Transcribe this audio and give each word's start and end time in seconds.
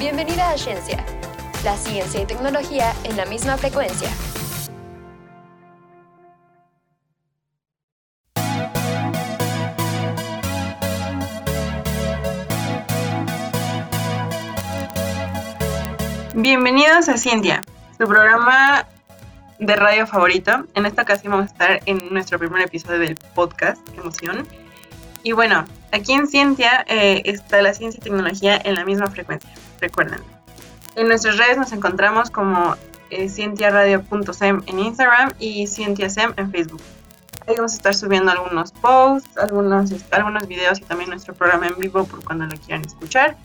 Bienvenida 0.00 0.52
a 0.52 0.56
Ciencia, 0.56 1.04
la 1.62 1.76
ciencia 1.76 2.22
y 2.22 2.24
tecnología 2.24 2.94
en 3.04 3.18
la 3.18 3.26
misma 3.26 3.58
frecuencia. 3.58 4.08
Bienvenidos 16.34 17.10
a 17.10 17.18
Ciencia, 17.18 17.62
su 17.98 18.06
programa 18.08 18.86
de 19.58 19.76
radio 19.76 20.06
favorito. 20.06 20.64
En 20.76 20.86
esta 20.86 21.02
ocasión 21.02 21.32
vamos 21.32 21.50
a 21.50 21.52
estar 21.52 21.80
en 21.84 22.08
nuestro 22.10 22.38
primer 22.38 22.62
episodio 22.62 23.00
del 23.00 23.16
podcast, 23.34 23.86
emoción. 23.98 24.48
Y 25.22 25.32
bueno, 25.32 25.66
aquí 25.92 26.14
en 26.14 26.26
Ciencia 26.26 26.86
eh, 26.88 27.20
está 27.26 27.60
la 27.60 27.74
ciencia 27.74 27.98
y 27.98 28.02
tecnología 28.02 28.58
en 28.64 28.76
la 28.76 28.86
misma 28.86 29.08
frecuencia, 29.08 29.50
recuerden. 29.80 30.20
En 30.96 31.08
nuestras 31.08 31.38
redes 31.38 31.56
nos 31.56 31.72
encontramos 31.72 32.30
como 32.30 32.76
eh, 33.10 33.28
cientiaradio.sem 33.28 34.62
en 34.66 34.78
Instagram 34.78 35.32
y 35.38 35.66
cientiasem 35.66 36.32
en 36.36 36.50
Facebook. 36.50 36.80
Ahí 37.46 37.54
vamos 37.56 37.72
a 37.72 37.76
estar 37.76 37.94
subiendo 37.94 38.30
algunos 38.30 38.72
posts, 38.72 39.36
algunos, 39.38 39.90
algunos 40.10 40.46
videos 40.46 40.78
y 40.80 40.82
también 40.82 41.10
nuestro 41.10 41.34
programa 41.34 41.68
en 41.68 41.78
vivo 41.78 42.04
por 42.04 42.22
cuando 42.24 42.46
lo 42.46 42.56
quieran 42.58 42.84
escuchar. 42.84 43.36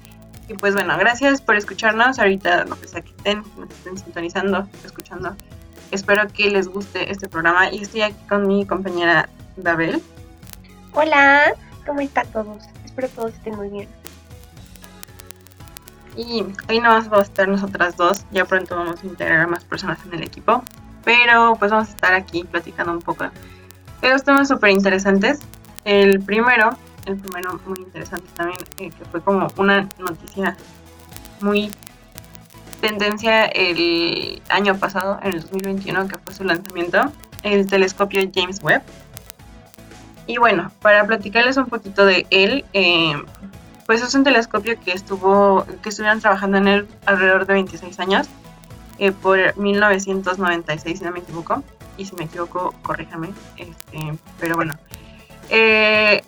Y 0.48 0.54
pues 0.54 0.74
bueno, 0.74 0.96
gracias 0.98 1.42
por 1.42 1.56
escucharnos. 1.56 2.20
Ahorita 2.20 2.66
no 2.66 2.76
sé 2.76 3.02
que 3.02 3.10
estén, 3.10 3.44
nos 3.58 3.70
estén 3.72 3.98
sintonizando, 3.98 4.68
escuchando. 4.84 5.36
Espero 5.92 6.28
que 6.28 6.50
les 6.50 6.68
guste 6.68 7.12
este 7.12 7.28
programa 7.28 7.72
y 7.72 7.82
estoy 7.82 8.02
aquí 8.02 8.18
con 8.28 8.48
mi 8.48 8.66
compañera 8.66 9.30
Dabel. 9.56 10.02
Hola, 10.94 11.54
¿cómo 11.86 12.02
están 12.02 12.28
todos? 12.28 12.64
Espero 12.84 13.08
que 13.08 13.16
todos 13.16 13.34
estén 13.34 13.56
muy 13.56 13.70
bien. 13.70 14.05
Y 16.16 16.46
hoy 16.70 16.80
no 16.80 16.90
vamos 16.90 17.12
a 17.12 17.22
estar 17.22 17.48
nosotras 17.48 17.98
dos, 17.98 18.26
ya 18.32 18.46
pronto 18.46 18.76
vamos 18.76 19.04
a 19.04 19.06
integrar 19.06 19.42
a 19.42 19.48
más 19.48 19.64
personas 19.64 20.00
en 20.06 20.14
el 20.14 20.24
equipo. 20.24 20.64
Pero 21.04 21.56
pues 21.60 21.72
vamos 21.72 21.90
a 21.90 21.92
estar 21.92 22.14
aquí 22.14 22.44
platicando 22.44 22.94
un 22.94 23.02
poco 23.02 23.26
de 24.02 24.10
dos 24.10 24.24
temas 24.24 24.48
súper 24.48 24.72
interesantes. 24.72 25.40
El 25.84 26.22
primero 26.22 26.78
el 27.06 27.18
primero 27.18 27.60
muy 27.66 27.80
interesante 27.80 28.28
también, 28.36 28.60
eh, 28.78 28.90
que 28.90 29.06
fue 29.06 29.22
como 29.22 29.48
una 29.58 29.88
noticia 30.00 30.58
muy 31.42 31.72
tendencia 32.82 33.46
el 33.46 34.42
año 34.50 34.78
pasado, 34.78 35.20
en 35.24 35.34
el 35.34 35.42
2021, 35.42 36.08
que 36.08 36.18
fue 36.18 36.34
su 36.34 36.44
lanzamiento, 36.44 37.12
el 37.44 37.68
telescopio 37.68 38.22
James 38.34 38.62
Webb. 38.62 38.82
Y 40.28 40.38
bueno, 40.38 40.72
para 40.82 41.06
platicarles 41.06 41.58
un 41.58 41.68
poquito 41.68 42.06
de 42.06 42.26
él, 42.32 42.66
eh, 42.74 43.14
pues 43.86 44.02
es 44.02 44.14
un 44.16 44.24
telescopio 44.24 44.80
que 44.80 44.92
estuvo, 44.92 45.66
que 45.84 45.90
estuvieron 45.90 46.20
trabajando 46.20 46.58
en 46.58 46.68
él 46.68 46.88
alrededor 47.06 47.46
de 47.46 47.54
26 47.54 48.00
años, 48.00 48.28
eh, 48.98 49.12
por 49.12 49.58
1996, 49.58 51.00
si 51.00 51.06
no 51.06 51.12
me 51.12 51.20
equivoco, 51.20 51.64
y 51.98 52.06
si 52.06 52.16
me 52.16 52.26
equivoco, 52.26 52.74
corríjame, 52.82 53.30
este, 53.58 54.18
pero 54.40 54.56
bueno. 54.56 54.74
Eh, 55.50 56.24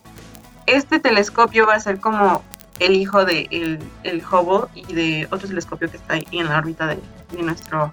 este 0.68 1.00
telescopio 1.00 1.66
va 1.66 1.76
a 1.76 1.80
ser 1.80 2.00
como 2.00 2.44
el 2.80 2.96
hijo 2.96 3.26
de 3.26 3.48
el, 4.04 4.24
Hubble 4.24 4.68
y 4.76 4.94
de 4.94 5.28
otro 5.32 5.48
telescopio 5.48 5.90
que 5.90 5.98
está 5.98 6.16
ahí 6.16 6.28
en 6.32 6.48
la 6.48 6.58
órbita 6.58 6.86
de, 6.86 7.00
nuestro, 7.42 7.92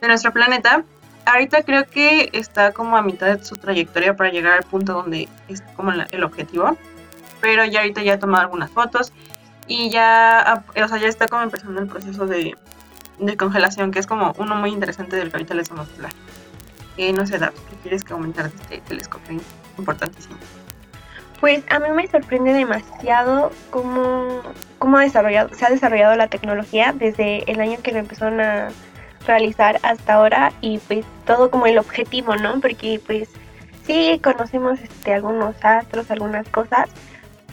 de 0.00 0.08
nuestro 0.08 0.32
planeta. 0.32 0.84
Ahorita 1.24 1.62
creo 1.62 1.86
que 1.88 2.28
está 2.32 2.72
como 2.72 2.98
a 2.98 3.02
mitad 3.02 3.38
de 3.38 3.44
su 3.44 3.56
trayectoria 3.56 4.14
para 4.14 4.30
llegar 4.30 4.58
al 4.58 4.64
punto 4.64 4.92
donde 4.92 5.28
es 5.48 5.62
como 5.74 5.92
el 5.92 6.24
objetivo. 6.24 6.76
Pero 7.44 7.62
ya 7.66 7.80
ahorita 7.80 8.02
ya 8.02 8.14
ha 8.14 8.18
tomado 8.18 8.44
algunas 8.44 8.70
fotos 8.70 9.12
y 9.66 9.90
ya, 9.90 10.64
o 10.82 10.88
sea, 10.88 10.96
ya 10.96 11.08
está 11.08 11.28
como 11.28 11.42
empezando 11.42 11.78
el 11.78 11.86
proceso 11.86 12.26
de, 12.26 12.56
congelación, 13.36 13.90
que 13.90 13.98
es 13.98 14.06
como 14.06 14.32
uno 14.38 14.54
muy 14.54 14.70
interesante 14.70 15.16
del 15.16 15.28
que 15.28 15.36
ahorita 15.36 15.52
les 15.52 15.68
vamos 15.68 15.90
a 15.90 15.94
hablar. 15.94 16.12
Eh, 16.96 17.12
no 17.12 17.26
sé, 17.26 17.38
David, 17.38 17.58
¿qué 17.68 17.76
quieres 17.82 18.02
comentar 18.02 18.50
de 18.50 18.56
este 18.56 18.80
telescopio 18.88 19.38
importantísimo? 19.76 20.36
Pues 21.38 21.62
a 21.68 21.78
mí 21.80 21.90
me 21.90 22.06
sorprende 22.06 22.54
demasiado 22.54 23.52
cómo, 23.68 24.40
cómo 24.78 24.98
desarrollado, 24.98 25.54
se 25.54 25.66
ha 25.66 25.68
desarrollado 25.68 26.16
la 26.16 26.28
tecnología 26.28 26.94
desde 26.94 27.44
el 27.52 27.60
año 27.60 27.76
que 27.82 27.92
lo 27.92 27.98
empezaron 27.98 28.40
a 28.40 28.68
realizar 29.26 29.80
hasta 29.82 30.14
ahora 30.14 30.50
y 30.62 30.78
pues 30.78 31.04
todo 31.26 31.50
como 31.50 31.66
el 31.66 31.76
objetivo, 31.76 32.36
¿no? 32.36 32.58
Porque 32.62 33.02
pues 33.06 33.28
sí 33.86 34.18
conocemos 34.24 34.80
este, 34.80 35.12
algunos 35.12 35.62
astros, 35.62 36.10
algunas 36.10 36.48
cosas, 36.48 36.88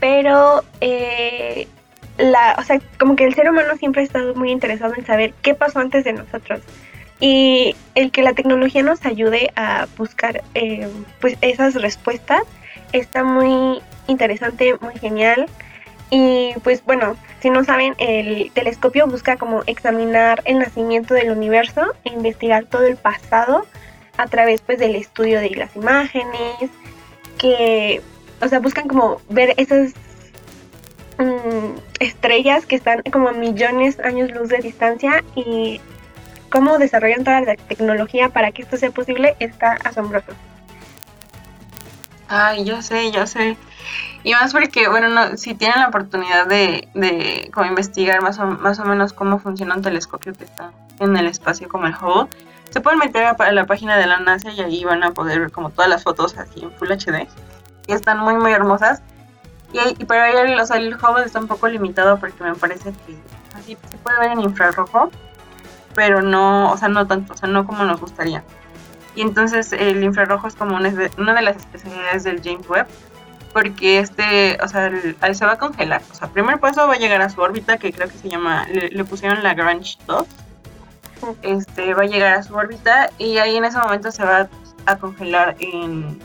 pero 0.02 0.64
eh, 0.82 1.68
la, 2.18 2.56
o 2.58 2.64
sea, 2.64 2.82
como 3.00 3.16
que 3.16 3.24
el 3.24 3.36
ser 3.36 3.50
humano 3.50 3.78
siempre 3.78 4.02
ha 4.02 4.04
estado 4.04 4.36
muy 4.36 4.52
interesado 4.52 4.94
en 4.98 5.06
saber 5.06 5.34
qué 5.42 5.54
pasó 5.54 5.80
antes 5.80 6.04
de 6.04 6.12
nosotros. 6.12 6.60
Y 7.20 7.76
el 7.94 8.12
que 8.12 8.24
la 8.24 8.34
tecnología 8.34 8.82
nos 8.82 9.06
ayude 9.06 9.52
a 9.56 9.88
buscar 9.98 10.44
eh, 10.56 10.90
pues 11.22 11.38
esas 11.42 11.76
respuestas 11.76 12.42
está 12.94 13.24
muy 13.24 13.80
interesante, 14.08 14.76
muy 14.82 14.98
genial. 14.98 15.46
Y 16.10 16.54
pues 16.64 16.84
bueno, 16.84 17.16
si 17.40 17.52
no 17.52 17.64
saben, 17.64 17.94
el 18.00 18.52
telescopio 18.54 19.06
busca 19.06 19.38
como 19.38 19.62
examinar 19.68 20.42
el 20.46 20.58
nacimiento 20.58 21.14
del 21.14 21.30
universo 21.30 21.94
e 22.06 22.10
investigar 22.10 22.66
todo 22.66 22.86
el 22.86 22.98
pasado 22.98 23.68
a 24.18 24.26
través 24.26 24.62
pues 24.62 24.80
del 24.80 24.96
estudio 24.96 25.40
de 25.40 25.52
las 25.52 25.76
imágenes, 25.76 26.72
que, 27.38 28.02
o 28.42 28.48
sea, 28.48 28.60
buscan 28.60 28.88
como 28.88 29.22
ver 29.30 29.54
esas 29.58 29.94
mm, 31.18 31.78
estrellas 32.00 32.66
que 32.66 32.76
están 32.76 33.02
como 33.12 33.30
a 33.30 33.34
millones 33.34 33.98
de 33.98 34.04
años 34.04 34.32
luz 34.32 34.50
de 34.50 34.58
distancia 34.58 35.24
y 35.36 35.80
cómo 36.50 36.78
desarrollan 36.78 37.24
toda 37.24 37.42
la 37.42 37.56
tecnología 37.56 38.30
para 38.30 38.52
que 38.52 38.64
esto 38.64 38.78
sea 38.78 38.92
posible 38.92 39.36
está 39.40 39.74
asombroso. 39.84 40.34
Ay, 42.28 42.64
yo 42.66 42.82
sé, 42.82 43.12
yo 43.12 43.28
sé. 43.28 43.58
Y 44.24 44.34
más 44.34 44.54
porque, 44.54 44.88
bueno, 44.88 45.10
no, 45.10 45.38
si 45.38 45.56
tienen 45.56 45.80
la 45.80 45.88
oportunidad 45.88 46.46
de, 46.48 46.88
de 46.94 47.50
como 47.54 47.68
investigar 47.68 48.22
más 48.22 48.38
o, 48.40 48.46
más 48.46 48.80
o 48.80 48.86
menos 48.86 49.14
cómo 49.14 49.40
funciona 49.40 49.76
un 49.76 49.82
telescopio 49.82 50.34
que 50.34 50.44
está 50.44 50.72
en 51.00 51.18
el 51.18 51.26
espacio 51.26 51.68
como 51.68 51.88
el 51.88 51.96
Hubble, 51.96 52.30
se 52.70 52.80
pueden 52.80 53.00
meter 53.00 53.26
a, 53.26 53.52
la 53.52 53.66
página 53.66 53.98
de 53.98 54.08
la 54.08 54.20
NASA 54.20 54.52
y 54.52 54.62
ahí 54.62 54.84
van 54.86 55.04
a 55.04 55.12
poder 55.12 55.40
ver 55.40 55.52
como 55.52 55.72
todas 55.72 55.90
las 55.90 56.04
fotos 56.04 56.38
así 56.38 56.64
en 56.64 56.72
Full 56.72 56.92
HD. 56.92 57.28
Y 57.92 57.94
están 57.94 58.20
muy, 58.20 58.36
muy 58.36 58.54
hermosas. 58.54 59.02
Y, 59.74 60.06
pero 60.06 60.24
ahí 60.24 60.34
el, 60.34 60.52
el 60.58 60.96
Hubble 60.96 61.26
está 61.26 61.40
un 61.40 61.48
poco 61.48 61.68
limitado 61.68 62.18
porque 62.18 62.42
me 62.42 62.56
parece 62.56 62.94
que 63.06 63.18
así 63.54 63.78
se 63.90 63.98
puede 63.98 64.18
ver 64.20 64.32
en 64.32 64.40
infrarrojo, 64.40 65.12
pero 65.94 66.22
no, 66.22 66.72
o 66.72 66.78
sea, 66.78 66.88
no 66.88 67.06
tanto, 67.06 67.34
o 67.34 67.38
sea, 67.38 67.50
no 67.50 67.68
como 67.68 67.84
nos 67.84 68.00
gustaría. 68.00 68.44
Y 69.14 69.24
entonces 69.24 69.74
el 69.74 70.02
infrarrojo 70.02 70.48
es 70.48 70.56
como 70.56 70.78
una, 70.78 70.90
de 70.90 71.42
las 71.42 71.58
especialidades 71.58 72.24
del 72.24 72.42
James 72.42 72.68
Webb, 72.70 72.88
porque 73.52 74.00
este, 74.00 74.58
o 74.64 74.70
sea, 74.70 74.90
se 75.34 75.46
va 75.46 75.52
a 75.52 75.58
congelar. 75.58 76.02
O 76.12 76.16
sea, 76.16 76.30
primer 76.30 76.62
paso 76.62 76.88
va 76.88 76.94
a 76.94 76.98
llegar 76.98 77.22
a 77.22 77.30
su 77.30 77.42
órbita, 77.42 77.78
que 77.78 77.92
creo 77.92 78.08
que 78.08 78.18
se 78.18 78.30
llama, 78.30 78.66
le, 78.70 79.04
pusieron 79.04 79.44
Lagrange 79.44 79.98
2. 80.08 80.26
Este, 81.42 81.94
va 81.94 82.04
a 82.04 82.06
llegar 82.06 82.36
a 82.36 82.44
su 82.44 82.56
órbita 82.56 83.10
y 83.18 83.38
ahí 83.38 83.58
en 83.58 83.66
ese 83.66 83.78
momento 83.78 84.12
se 84.12 84.24
va 84.24 84.48
a 84.86 84.96
congelar 84.96 85.56
en, 85.60 86.20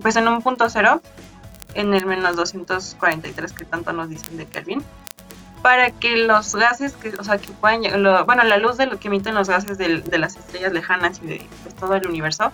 pues 0.00 0.16
en 0.16 0.28
un 0.28 0.42
punto 0.42 0.68
cero, 0.68 1.00
en 1.74 1.94
el 1.94 2.06
menos 2.06 2.36
243 2.36 3.52
que 3.52 3.64
tanto 3.64 3.92
nos 3.92 4.08
dicen 4.08 4.36
de 4.36 4.46
Kelvin 4.46 4.82
para 5.62 5.90
que 5.90 6.16
los 6.16 6.54
gases 6.54 6.92
que, 6.94 7.10
o 7.18 7.24
sea, 7.24 7.38
que 7.38 7.50
puedan, 7.52 7.82
bueno, 8.26 8.44
la 8.44 8.58
luz 8.58 8.76
de 8.76 8.86
lo 8.86 8.98
que 8.98 9.08
emiten 9.08 9.34
los 9.34 9.48
gases 9.48 9.76
de, 9.76 10.18
las 10.18 10.36
estrellas 10.36 10.72
lejanas 10.72 11.20
y 11.22 11.26
de 11.26 11.46
pues, 11.62 11.74
todo 11.74 11.94
el 11.94 12.06
universo 12.06 12.52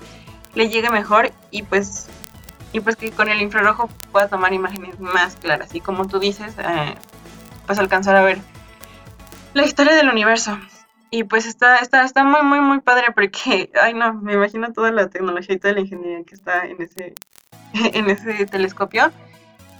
le 0.55 0.69
llegue 0.69 0.91
mejor 0.91 1.31
y 1.51 1.63
pues 1.65 2.09
y 2.73 2.81
pues 2.81 2.97
que 2.97 3.13
con 3.13 3.29
el 3.29 3.41
infrarrojo 3.41 3.89
pueda 4.11 4.29
tomar 4.29 4.53
imágenes 4.53 4.99
más 4.99 5.37
claras 5.37 5.75
y 5.75 5.81
como 5.81 6.09
tú 6.09 6.19
dices, 6.19 6.55
eh, 6.59 6.95
pues 7.67 7.79
alcanzar 7.79 8.17
a 8.17 8.23
ver 8.23 8.39
la 9.55 9.65
historia 9.65 9.95
del 9.95 10.09
universo. 10.09 10.59
Y 11.11 11.23
pues 11.23 11.47
está, 11.47 11.79
está, 11.79 12.05
está 12.05 12.25
muy, 12.25 12.43
muy, 12.43 12.61
muy 12.61 12.81
padre 12.81 13.13
porque, 13.15 13.71
ay 13.81 13.95
no, 13.95 14.15
me 14.15 14.35
imagino 14.35 14.73
toda 14.73 14.91
la 14.91 15.09
tecnología 15.09 15.55
y 15.55 15.59
toda 15.61 15.75
la 15.75 15.81
ingeniería 15.81 16.25
que 16.25 16.35
está 16.35 16.67
en 16.67 16.83
ese, 16.83 17.15
en 17.93 18.11
ese 18.11 18.47
telescopio. 18.47 19.11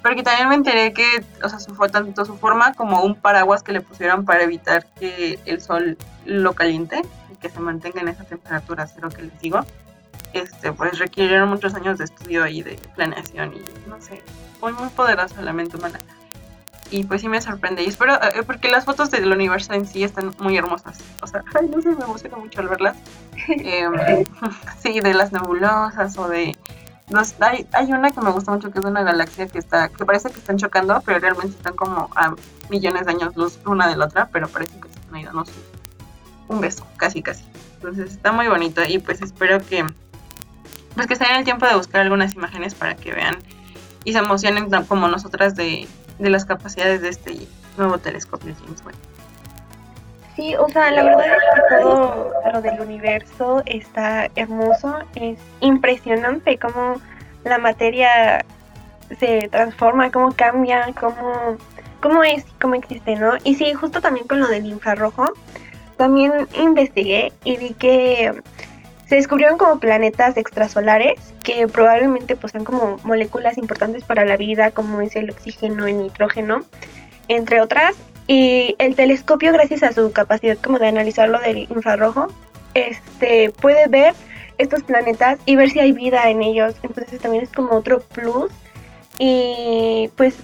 Porque 0.03 0.23
también 0.23 0.51
me 0.51 0.55
enteré 0.55 0.93
que, 0.93 1.25
o 1.43 1.49
sea, 1.49 1.59
fue 1.75 1.89
tanto 1.89 2.27
su 2.27 2.37
forma 2.37 2.75
como 2.75 3.03
un 3.03 3.15
paraguas 3.15 3.63
que 3.63 3.73
le 3.73 3.81
pusieron 3.81 4.27
para 4.27 4.43
evitar 4.43 4.85
que 5.01 5.39
el 5.47 5.63
sol 5.63 5.97
lo 6.27 6.53
caliente 6.53 7.01
y 7.33 7.37
que 7.37 7.49
se 7.49 7.59
mantenga 7.59 8.03
en 8.03 8.09
esa 8.09 8.25
temperatura 8.25 8.87
cero 8.87 9.09
que 9.09 9.23
les 9.23 9.41
digo. 9.41 9.65
Este, 10.35 10.73
pues 10.73 10.99
requirieron 10.99 11.49
muchos 11.49 11.75
años 11.75 11.97
de 11.97 12.05
estudio 12.05 12.47
y 12.47 12.63
de 12.63 12.79
planeación 12.97 13.55
y 13.55 13.89
no 13.89 14.01
sé, 14.01 14.21
fue 14.61 14.73
muy 14.73 14.89
poderosa 14.89 15.41
la 15.41 15.53
mente 15.53 15.77
humana. 15.77 16.01
Y 16.91 17.05
pues 17.05 17.23
sí 17.23 17.29
me 17.29 17.41
sorprende. 17.41 17.83
Y 17.83 17.87
espero, 17.87 18.15
eh, 18.15 18.43
porque 18.47 18.69
las 18.69 18.85
fotos 18.85 19.11
del 19.11 19.33
universo 19.33 19.73
en 19.73 19.87
sí 19.87 20.05
están 20.05 20.35
muy 20.39 20.57
hermosas. 20.57 20.99
O 21.23 21.27
sea, 21.27 21.43
ay, 21.59 21.69
no 21.75 21.81
sé, 21.81 21.89
me 21.91 22.05
emociona 22.05 22.37
mucho 22.37 22.61
al 22.61 22.69
verlas. 22.69 22.97
Em, 23.49 23.93
sí, 24.79 25.01
de 25.01 25.13
las 25.13 25.33
nebulosas 25.33 26.17
o 26.19 26.29
de 26.29 26.54
hay, 27.41 27.67
hay 27.73 27.93
una 27.93 28.11
que 28.11 28.21
me 28.21 28.31
gusta 28.31 28.53
mucho 28.53 28.71
que 28.71 28.79
es 28.79 28.85
una 28.85 29.03
galaxia 29.03 29.47
que 29.47 29.59
está, 29.59 29.89
que 29.89 30.05
parece 30.05 30.31
que 30.31 30.39
están 30.39 30.57
chocando, 30.57 31.03
pero 31.05 31.19
realmente 31.19 31.57
están 31.57 31.75
como 31.75 32.11
a 32.15 32.35
millones 32.71 33.07
de 33.07 33.13
años 33.13 33.37
luz 33.37 33.59
una 33.67 33.89
de 33.89 33.97
la 33.97 34.07
otra, 34.07 34.29
pero 34.33 34.49
parece 34.49 34.79
que 34.81 34.89
se 34.89 34.99
están 35.01 35.15
ahí 35.15 35.25
dando 35.25 35.45
un 36.49 36.61
beso, 36.61 36.87
casi 36.97 37.23
casi. 37.23 37.45
Entonces 37.77 38.13
está 38.13 38.33
muy 38.33 38.49
bonito 38.49 38.83
y 38.87 38.99
pues 38.99 39.23
espero 39.23 39.59
que 39.59 39.85
pues 40.95 41.07
que 41.07 41.17
se 41.17 41.25
den 41.25 41.37
el 41.37 41.45
tiempo 41.45 41.67
de 41.67 41.75
buscar 41.75 42.03
algunas 42.03 42.35
imágenes 42.35 42.75
para 42.75 42.95
que 42.95 43.13
vean 43.13 43.37
y 44.05 44.13
se 44.13 44.19
emocionen 44.19 44.71
como 44.87 45.09
nosotras 45.09 45.57
de, 45.57 45.89
de 46.19 46.31
las 46.31 46.45
capacidades 46.45 47.03
de 47.03 47.09
este 47.09 47.49
nuevo 47.77 47.99
telescopio 47.99 48.55
James 48.55 48.83
Webb. 48.85 49.14
Sí, 50.37 50.55
o 50.57 50.69
sea, 50.69 50.91
la 50.91 51.05
verdad 51.05 51.27
es 51.27 51.43
que 51.55 51.77
todo 51.83 52.33
lo 52.53 52.63
del 52.63 52.81
universo 52.81 53.63
está 53.67 54.29
hermoso, 54.35 54.99
es 55.15 55.39
impresionante 55.61 56.59
cómo 56.59 57.01
la 57.45 57.59
materia 57.59 58.45
se 59.19 59.49
transforma, 59.49 60.11
cómo 60.11 60.33
cambia, 60.33 60.87
cómo, 60.99 61.57
cómo 62.01 62.25
es, 62.25 62.45
cómo 62.61 62.75
existe, 62.75 63.15
¿no? 63.15 63.35
Y 63.45 63.55
sí, 63.55 63.73
justo 63.75 64.01
también 64.01 64.27
con 64.27 64.41
lo 64.41 64.49
del 64.49 64.67
infrarrojo, 64.67 65.33
también 65.97 66.49
investigué 66.55 67.33
y 67.45 67.57
vi 67.57 67.75
que 67.75 68.33
se 69.07 69.17
descubrieron 69.17 69.59
como 69.59 69.79
planetas 69.79 70.37
extrasolares 70.37 71.21
que 71.43 71.69
probablemente 71.69 72.37
pues 72.37 72.53
sean 72.53 72.65
como 72.65 72.97
moléculas 73.05 73.59
importantes 73.59 74.03
para 74.03 74.25
la 74.25 74.37
vida, 74.37 74.71
como 74.71 75.01
es 75.01 75.15
el 75.15 75.31
oxígeno, 75.31 75.87
el 75.87 75.99
nitrógeno, 75.99 76.65
entre 77.29 77.61
otras. 77.61 77.95
Y 78.27 78.75
el 78.79 78.95
telescopio, 78.95 79.53
gracias 79.53 79.83
a 79.83 79.93
su 79.93 80.13
capacidad 80.13 80.57
como 80.59 80.79
de 80.79 80.89
analizarlo 80.89 81.39
del 81.41 81.59
infrarrojo, 81.59 82.29
este, 82.75 83.51
puede 83.51 83.87
ver 83.89 84.15
estos 84.59 84.83
planetas 84.83 85.39
y 85.47 85.57
ver 85.57 85.71
si 85.71 85.81
hay 85.81 85.93
vida 85.93 86.31
en 86.31 86.43
ellos. 86.43 86.75
Entonces 86.83 87.21
también 87.21 87.45
es 87.45 87.53
como 87.53 87.73
otro 87.75 88.01
plus. 88.01 88.51
Y 89.19 90.11
pues, 90.17 90.37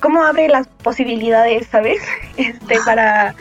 cómo 0.00 0.22
abre 0.22 0.48
las 0.48 0.68
posibilidades, 0.68 1.66
¿sabes? 1.68 2.00
Este, 2.36 2.78
para 2.84 3.34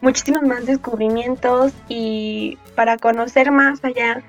muchísimos 0.00 0.42
más 0.42 0.66
descubrimientos 0.66 1.72
y 1.88 2.56
para 2.76 2.98
conocer 2.98 3.50
más 3.50 3.84
allá. 3.84 4.22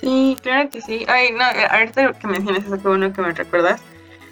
Sí, 0.00 0.38
claro 0.42 0.70
que 0.70 0.80
sí. 0.80 1.04
Ay, 1.08 1.32
no, 1.32 1.44
ahorita 1.70 2.12
que 2.14 2.26
mencionas 2.28 2.64
eso, 2.64 2.80
qué 2.80 2.88
bueno 2.88 3.12
que 3.12 3.20
me 3.20 3.32
recuerdas. 3.32 3.80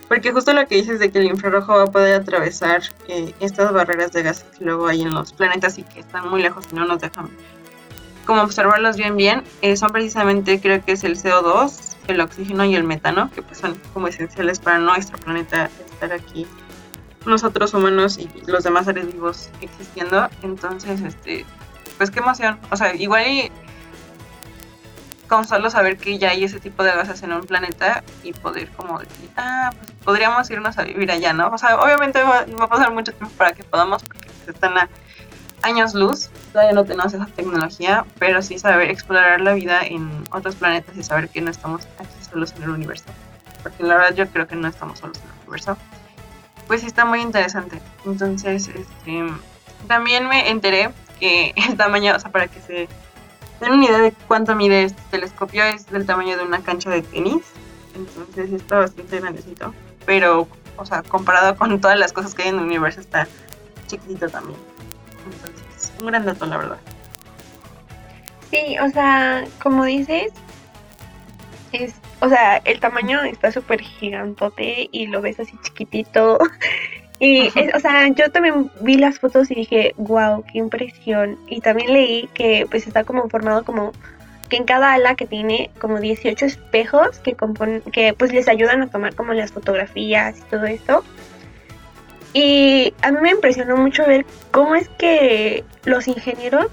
Porque 0.09 0.33
justo 0.33 0.53
lo 0.53 0.67
que 0.67 0.77
dices 0.77 1.01
de 1.01 1.11
que 1.11 1.19
el 1.19 1.27
infrarrojo 1.27 1.75
va 1.75 1.83
a 1.85 1.91
poder 1.91 2.21
atravesar 2.21 2.83
eh, 3.09 3.35
estas 3.41 3.73
barreras 3.73 4.13
de 4.13 4.23
gases 4.23 4.47
que 4.57 4.65
luego 4.65 4.87
hay 4.87 5.03
en 5.03 5.13
los 5.13 5.33
planetas 5.33 5.79
y 5.79 5.83
que 5.83 6.01
están 6.01 6.29
muy 6.29 6.43
lejos 6.43 6.65
y 6.71 6.77
no 6.77 6.87
nos 6.87 7.01
dejan 7.01 7.29
como 8.27 8.43
observarlos 8.43 8.97
bien 8.97 9.17
bien, 9.17 9.45
eh, 9.63 9.77
son 9.77 9.93
precisamente 9.93 10.61
creo 10.61 10.85
que 10.85 10.93
es 10.93 11.05
el 11.05 11.17
CO2, 11.17 11.97
el 12.09 12.21
oxígeno 12.21 12.65
y 12.65 12.75
el 12.75 12.83
metano, 12.85 13.31
que 13.33 13.41
pues 13.41 13.59
son 13.59 13.81
como 13.95 14.09
esenciales 14.09 14.59
para 14.59 14.79
nuestro 14.79 15.17
planeta 15.17 15.71
estar 15.93 16.13
aquí, 16.13 16.47
nosotros 17.25 17.73
humanos 17.73 18.19
y 18.19 18.29
los 18.47 18.65
demás 18.65 18.87
seres 18.87 19.13
vivos 19.13 19.49
existiendo. 19.61 20.29
Entonces, 20.43 21.01
este, 21.01 21.47
pues 21.97 22.11
qué 22.11 22.19
emoción. 22.19 22.59
O 22.71 22.77
sea, 22.77 22.95
igual 22.95 23.51
con 25.29 25.47
solo 25.47 25.71
saber 25.71 25.97
que 25.97 26.19
ya 26.19 26.31
hay 26.31 26.45
ese 26.45 26.61
tipo 26.61 26.83
de 26.83 26.93
gases 26.93 27.23
en 27.23 27.33
un 27.33 27.43
planeta 27.43 28.03
y 28.23 28.33
poder 28.33 28.69
como 28.71 28.99
decir, 28.99 29.31
ah, 29.37 29.71
pues 29.77 29.91
podríamos 30.05 30.49
irnos 30.51 30.79
a 30.79 30.85
vivir 30.85 31.11
allá, 31.11 31.33
¿no? 31.33 31.49
O 31.49 31.59
sea, 31.59 31.81
obviamente 31.81 32.23
va, 32.23 32.47
a 32.61 32.69
pasar 32.69 32.93
mucho 32.93 33.13
tiempo 33.13 33.35
para 33.37 33.53
que 33.53 33.65
podamos, 33.65 34.03
porque 34.03 34.29
están 34.47 34.79
a 34.79 34.89
años 35.63 35.95
luz, 35.95 36.31
todavía 36.53 36.75
no 36.75 36.85
tenemos 36.85 37.13
esa 37.13 37.27
tecnología, 37.27 38.05
pero 38.19 38.43
sí 38.43 38.59
saber 38.59 38.91
explorar 38.91 39.41
la 39.41 39.55
vida 39.55 39.83
en 39.83 40.25
otros 40.31 40.55
planetas 40.55 40.97
y 40.97 41.03
saber 41.03 41.29
que 41.29 41.41
no 41.41 41.51
estamos 41.51 41.87
aquí 41.99 42.25
solos 42.31 42.55
en 42.57 42.65
el 42.65 42.71
universo. 42.71 43.07
Porque 43.63 43.83
la 43.83 43.97
verdad 43.97 44.15
yo 44.15 44.27
creo 44.29 44.47
que 44.47 44.55
no 44.55 44.69
estamos 44.69 45.01
solos 45.01 45.19
en 45.19 45.25
el 45.25 45.39
universo. 45.41 45.77
Pues 46.69 46.83
sí 46.83 46.87
está 46.87 47.05
muy 47.05 47.21
interesante. 47.21 47.81
Entonces, 48.05 48.69
este, 48.69 49.27
también 49.89 50.29
me 50.29 50.51
enteré 50.51 50.91
que 51.19 51.53
el 51.69 51.77
tamaño, 51.77 52.15
o 52.15 52.21
sea, 52.21 52.31
para 52.31 52.49
que 52.49 52.61
se 52.61 52.89
Tengo 53.61 53.75
una 53.75 53.87
idea 53.87 53.99
de 53.99 54.13
cuánto 54.29 54.55
mide 54.55 54.85
este 54.85 55.03
telescopio, 55.11 55.65
es 55.65 55.87
del 55.87 56.07
tamaño 56.07 56.37
de 56.37 56.45
una 56.45 56.61
cancha 56.61 56.91
de 56.91 57.03
tenis. 57.03 57.43
Entonces 57.95 58.53
está 58.53 58.79
bastante 58.81 59.21
grandecito. 59.21 59.75
Pero, 60.05 60.47
o 60.77 60.85
sea, 60.85 61.03
comparado 61.03 61.57
con 61.57 61.81
todas 61.81 61.99
las 61.99 62.13
cosas 62.13 62.35
que 62.35 62.43
hay 62.43 62.51
en 62.51 62.57
el 62.57 62.65
universo, 62.65 63.01
está 63.01 63.27
chiquitito 63.87 64.29
también. 64.29 64.59
Entonces, 65.25 65.93
un 66.01 66.07
gran 66.07 66.27
dato, 66.27 66.47
la 66.47 66.59
verdad. 66.59 66.79
Sí, 68.51 68.79
o 68.79 68.89
sea, 68.91 69.47
como 69.63 69.85
dices, 69.85 70.33
es, 71.73 71.95
o 72.21 72.29
sea, 72.29 72.59
el 72.59 72.79
tamaño 72.81 73.23
está 73.23 73.51
súper 73.51 73.81
gigantote 73.81 74.89
y 74.93 75.07
lo 75.07 75.21
ves 75.21 75.41
así 75.41 75.59
chiquitito. 75.63 76.39
Y, 77.19 77.49
o 77.75 77.81
sea, 77.81 78.09
yo 78.09 78.31
también 78.31 78.71
vi 78.81 78.97
las 78.97 79.19
fotos 79.19 79.51
y 79.51 79.55
dije, 79.55 79.95
wow, 79.97 80.45
qué 80.53 80.59
impresión. 80.59 81.39
Y 81.49 81.61
también 81.61 81.93
leí 81.93 82.29
que 82.35 82.67
pues 82.71 82.87
está 82.87 83.05
como 83.05 83.29
formado 83.29 83.65
como 83.65 83.93
que 84.49 84.57
en 84.57 84.65
cada 84.65 84.93
ala 84.93 85.15
que 85.15 85.27
tiene 85.27 85.71
como 85.81 85.99
18 85.99 86.45
espejos 86.45 87.19
que 87.21 87.35
componen, 87.35 87.81
que 87.93 88.15
pues 88.15 88.33
les 88.33 88.49
ayudan 88.49 88.83
a 88.83 88.89
tomar 88.89 89.15
como 89.15 89.33
las 89.33 89.53
fotografías 89.53 90.39
y 90.39 90.43
todo 90.43 90.67
esto. 90.67 91.05
Y 92.33 92.93
a 93.03 93.11
mí 93.11 93.19
me 93.23 93.31
impresionó 93.31 93.77
mucho 93.79 94.07
ver 94.07 94.27
cómo 94.51 94.75
es 94.75 94.89
que 94.91 95.65
los 95.85 96.07
ingenieros 96.07 96.67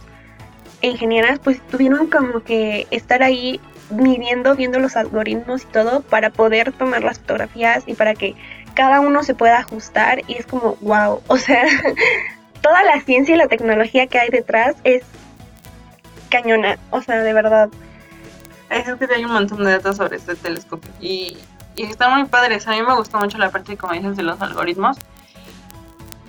e 0.81 0.89
ingenieras 0.89 1.39
pues 1.39 1.65
tuvieron 1.67 2.07
como 2.07 2.41
que 2.41 2.85
estar 2.91 3.23
ahí 3.23 3.61
midiendo, 3.89 4.55
viendo 4.55 4.79
los 4.79 4.97
algoritmos 4.97 5.63
y 5.63 5.67
todo 5.67 6.01
para 6.01 6.31
poder 6.31 6.73
tomar 6.73 7.03
las 7.03 7.19
fotografías 7.19 7.83
y 7.87 7.93
para 7.93 8.13
que 8.13 8.35
cada 8.73 8.99
uno 8.99 9.23
se 9.23 9.35
pueda 9.35 9.59
ajustar 9.59 10.21
y 10.27 10.35
es 10.35 10.45
como, 10.45 10.75
wow, 10.81 11.21
o 11.27 11.37
sea, 11.37 11.63
toda 12.61 12.83
la 12.83 13.01
ciencia 13.01 13.35
y 13.35 13.37
la 13.37 13.47
tecnología 13.47 14.07
que 14.07 14.19
hay 14.19 14.29
detrás 14.29 14.75
es 14.83 15.03
cañona, 16.29 16.77
o 16.89 17.01
sea, 17.01 17.21
de 17.21 17.33
verdad. 17.33 17.69
Es 18.69 18.85
que 18.85 19.13
hay 19.13 19.25
un 19.25 19.33
montón 19.33 19.63
de 19.63 19.71
datos 19.71 19.97
sobre 19.97 20.17
este 20.17 20.35
telescopio 20.35 20.91
y, 20.99 21.37
y 21.75 21.83
están 21.83 22.19
muy 22.19 22.27
padres. 22.27 22.67
A 22.67 22.71
mí 22.71 22.81
me 22.81 22.95
gustó 22.95 23.19
mucho 23.19 23.37
la 23.37 23.51
parte, 23.51 23.77
como 23.77 23.93
dices, 23.93 24.17
de 24.17 24.23
los 24.23 24.41
algoritmos. 24.41 24.97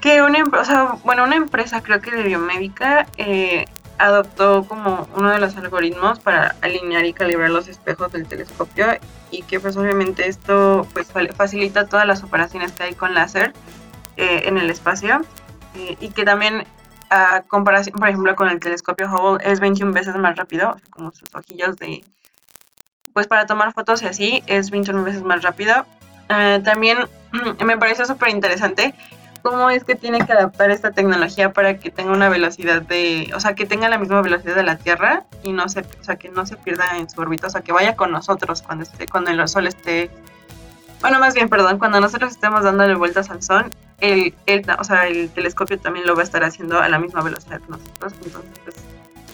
Que 0.03 0.21
una, 0.21 0.45
o 0.45 0.65
sea, 0.65 0.97
bueno, 1.05 1.25
una 1.25 1.37
empresa, 1.37 1.83
creo 1.83 2.03
que 2.03 2.11
de 2.11 2.23
biomédica, 2.23 3.07
eh, 3.17 3.65
adoptó 3.99 4.65
como 4.65 5.09
uno 5.17 5.31
de 5.31 5.39
los 5.39 5.57
algoritmos 5.57 6.19
para 6.19 6.57
alinear 6.61 7.07
y 7.07 7.15
calibrar 7.15 7.49
los 7.51 7.69
espejos 7.69 8.13
del 8.13 8.27
telescopio 8.27 8.87
y 9.39 9.43
que 9.43 9.61
pues 9.61 9.77
obviamente 9.77 10.29
esto 10.29 10.87
pues 10.93 11.09
facilita 11.37 11.87
todas 11.87 12.07
las 12.07 12.23
operaciones 12.23 12.73
que 12.73 12.85
hay 12.85 12.95
con 12.95 13.15
láser 13.15 13.53
eh, 14.17 14.43
en 14.45 14.59
el 14.59 14.71
espacio 14.71 15.21
eh, 15.75 15.97
y 16.01 16.11
que 16.11 16.25
también 16.25 16.65
a 17.11 17.43
comparación 17.43 17.99
por 17.99 18.09
ejemplo 18.09 18.35
con 18.37 18.49
el 18.49 18.61
telescopio 18.61 19.07
Hubble 19.07 19.45
es 19.45 19.61
21 19.61 19.93
veces 19.93 20.17
más 20.17 20.37
rápido 20.37 20.77
como 20.91 21.11
sus 21.11 21.29
ojillos 21.35 21.77
de 21.77 22.03
pues 23.15 23.27
para 23.27 23.47
tomar 23.47 23.73
fotos 23.73 24.03
y 24.03 24.07
así 24.07 24.43
es 24.47 24.71
21 24.71 25.05
veces 25.05 25.23
más 25.23 25.43
rápido. 25.43 25.87
Eh, 26.29 26.61
también 26.65 26.99
me 27.65 27.79
pareció 27.79 28.05
súper 28.05 28.31
interesante 28.31 28.95
cómo 29.45 29.69
es 29.69 29.85
que 29.85 29.95
tiene 29.95 30.25
que 30.25 30.33
adaptar 30.33 30.71
esta 30.71 30.93
tecnología 30.93 31.53
para 31.53 31.79
que 31.79 31.91
tenga 31.91 32.13
una 32.13 32.31
velocidad 32.31 32.81
de, 32.81 33.31
o 33.35 33.41
sea, 33.41 33.55
que 33.55 33.67
tenga 33.67 33.91
la 33.91 33.99
misma 33.99 34.23
velocidad 34.23 34.55
de 34.55 34.63
la 34.63 34.79
Tierra 34.79 35.25
y 35.43 35.53
no 35.53 35.69
se, 35.69 35.81
o 35.81 36.03
sea, 36.03 36.17
que 36.17 36.31
no 36.31 36.47
se 36.47 36.57
pierda 36.57 36.97
en 36.97 37.11
su 37.11 37.21
órbita, 37.21 37.49
o 37.49 37.51
sea, 37.51 37.61
que 37.61 37.71
vaya 37.71 37.95
con 37.95 38.11
nosotros 38.11 38.63
cuando 38.63 38.85
esté, 38.85 39.07
cuando 39.07 39.31
el 39.31 39.47
Sol 39.47 39.67
esté, 39.67 40.11
bueno, 41.03 41.21
más 41.21 41.35
bien, 41.35 41.51
perdón, 41.51 41.79
cuando 41.79 42.01
nosotros 42.01 42.33
estemos 42.33 42.65
dándole 42.65 42.95
vueltas 42.95 43.29
al 43.29 43.43
Sol, 43.43 43.67
el, 44.01 44.35
el, 44.47 44.65
o 44.79 44.83
sea, 44.83 45.09
el 45.09 45.29
telescopio 45.29 45.79
también 45.79 46.07
lo 46.07 46.15
va 46.15 46.23
a 46.23 46.25
estar 46.25 46.43
haciendo 46.43 46.81
a 46.81 46.89
la 46.89 46.99
misma 46.99 47.21
velocidad 47.21 47.61
que 47.61 47.69
nosotros, 47.69 48.15
entonces, 48.25 48.51
pues, 48.65 48.77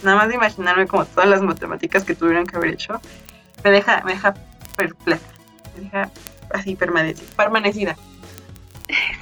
nada 0.03 0.17
más 0.17 0.27
de 0.27 0.35
imaginarme 0.35 0.87
como 0.87 1.05
todas 1.05 1.29
las 1.29 1.41
matemáticas 1.41 2.03
que 2.03 2.15
tuvieron 2.15 2.45
que 2.45 2.57
haber 2.57 2.71
hecho, 2.71 2.99
me 3.63 3.71
deja, 3.71 4.01
me 4.03 4.11
deja 4.11 4.33
perpleja, 4.75 5.23
me 5.77 5.83
deja 5.83 6.09
así 6.53 6.75
permanecida. 6.75 7.95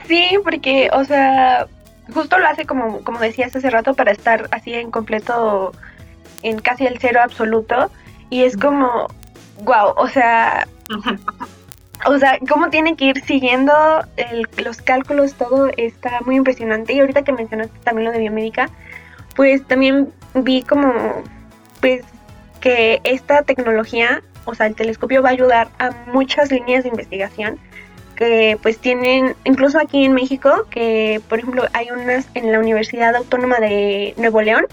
Sí, 0.08 0.38
porque, 0.44 0.90
o 0.94 1.04
sea, 1.04 1.68
justo 2.14 2.38
lo 2.38 2.48
hace 2.48 2.66
como, 2.66 3.04
como 3.04 3.20
decías 3.20 3.56
hace 3.56 3.70
rato 3.70 3.94
para 3.94 4.12
estar 4.12 4.48
así 4.52 4.74
en 4.74 4.92
completo, 4.92 5.72
en 6.44 6.60
casi 6.60 6.86
el 6.86 7.00
cero 7.00 7.22
absoluto. 7.24 7.92
Y 8.30 8.44
es 8.44 8.58
como, 8.58 9.08
wow, 9.64 9.94
o 9.96 10.08
sea, 10.08 10.68
o 12.06 12.18
sea, 12.18 12.38
cómo 12.48 12.70
tiene 12.70 12.96
que 12.96 13.06
ir 13.06 13.24
siguiendo 13.24 13.74
los 14.58 14.82
cálculos, 14.82 15.34
todo 15.34 15.70
está 15.78 16.22
muy 16.26 16.36
impresionante. 16.36 16.94
Y 16.94 17.00
ahorita 17.00 17.24
que 17.24 17.32
mencionaste 17.32 17.78
también 17.80 18.06
lo 18.06 18.12
de 18.12 18.20
biomédica, 18.20 18.70
pues 19.36 19.66
también 19.68 20.12
vi 20.34 20.62
como, 20.64 20.94
pues, 21.82 22.04
que 22.60 23.02
esta 23.04 23.44
tecnología, 23.44 24.22
o 24.46 24.54
sea, 24.54 24.68
el 24.68 24.76
telescopio 24.76 25.22
va 25.22 25.30
a 25.30 25.34
ayudar 25.34 25.70
a 25.80 25.92
muchas 26.08 26.52
líneas 26.52 26.84
de 26.84 26.90
investigación 26.90 27.60
que 28.20 28.60
pues 28.62 28.80
tienen, 28.80 29.34
incluso 29.46 29.80
aquí 29.80 30.04
en 30.04 30.12
México, 30.12 30.66
que 30.70 31.22
por 31.30 31.40
ejemplo 31.40 31.64
hay 31.72 31.90
unas 31.90 32.28
en 32.34 32.52
la 32.52 32.60
Universidad 32.60 33.16
Autónoma 33.16 33.60
de 33.60 34.14
Nuevo 34.18 34.42
León, 34.42 34.66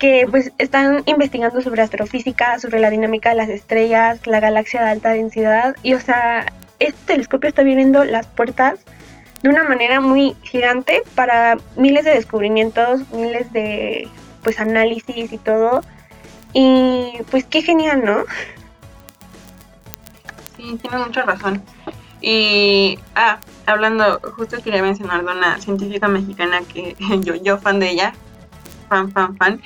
que 0.00 0.26
pues 0.28 0.50
están 0.58 1.04
investigando 1.06 1.60
sobre 1.60 1.82
astrofísica, 1.82 2.58
sobre 2.58 2.80
la 2.80 2.90
dinámica 2.90 3.28
de 3.28 3.36
las 3.36 3.50
estrellas, 3.50 4.26
la 4.26 4.40
galaxia 4.40 4.82
de 4.82 4.90
alta 4.90 5.10
densidad 5.10 5.76
y 5.84 5.94
o 5.94 6.00
sea, 6.00 6.52
este 6.80 6.98
telescopio 7.06 7.48
está 7.48 7.62
abriendo 7.62 8.04
las 8.04 8.26
puertas 8.26 8.80
de 9.44 9.48
una 9.48 9.62
manera 9.62 10.00
muy 10.00 10.34
gigante 10.42 11.02
para 11.14 11.58
miles 11.76 12.04
de 12.04 12.14
descubrimientos, 12.14 13.08
miles 13.12 13.52
de 13.52 14.08
pues 14.42 14.58
análisis 14.58 15.32
y 15.32 15.38
todo. 15.38 15.82
Y 16.52 17.12
pues 17.30 17.44
qué 17.44 17.62
genial, 17.62 18.04
¿no? 18.04 18.24
Sí, 20.56 20.76
tiene 20.82 20.98
mucha 20.98 21.22
razón. 21.22 21.62
Y, 22.20 22.98
ah, 23.14 23.38
hablando, 23.66 24.20
justo 24.36 24.62
quería 24.62 24.82
mencionar 24.82 25.24
de 25.24 25.32
una 25.32 25.60
científica 25.60 26.08
mexicana 26.08 26.60
que 26.62 26.96
yo, 27.22 27.34
yo 27.34 27.58
fan 27.58 27.80
de 27.80 27.90
ella, 27.90 28.14
fan, 28.88 29.12
fan, 29.12 29.36
fan, 29.36 29.60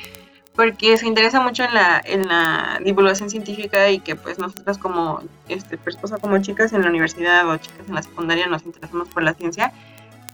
porque 0.54 0.99
se 0.99 1.07
interesa 1.07 1.40
mucho 1.40 1.64
en 1.64 1.75
la, 1.75 2.02
en 2.04 2.28
la 2.28 2.80
divulgación 2.85 3.30
científica 3.30 3.88
y 3.90 4.00
que 4.00 4.16
pues 4.16 4.38
nosotras 4.38 4.78
como, 4.78 5.23
este, 5.49 5.78
pues, 5.78 5.97
como 6.21 6.38
chicas 6.38 6.73
en 6.73 6.83
la 6.83 6.88
universidad 6.90 7.49
o 7.49 7.57
chicas 7.57 7.88
en 7.88 7.95
la 7.95 8.02
secundaria 8.02 8.47
nos 8.47 8.64
interesamos 8.66 9.09
por 9.09 9.23
la 9.23 9.35
ciencia, 9.35 9.73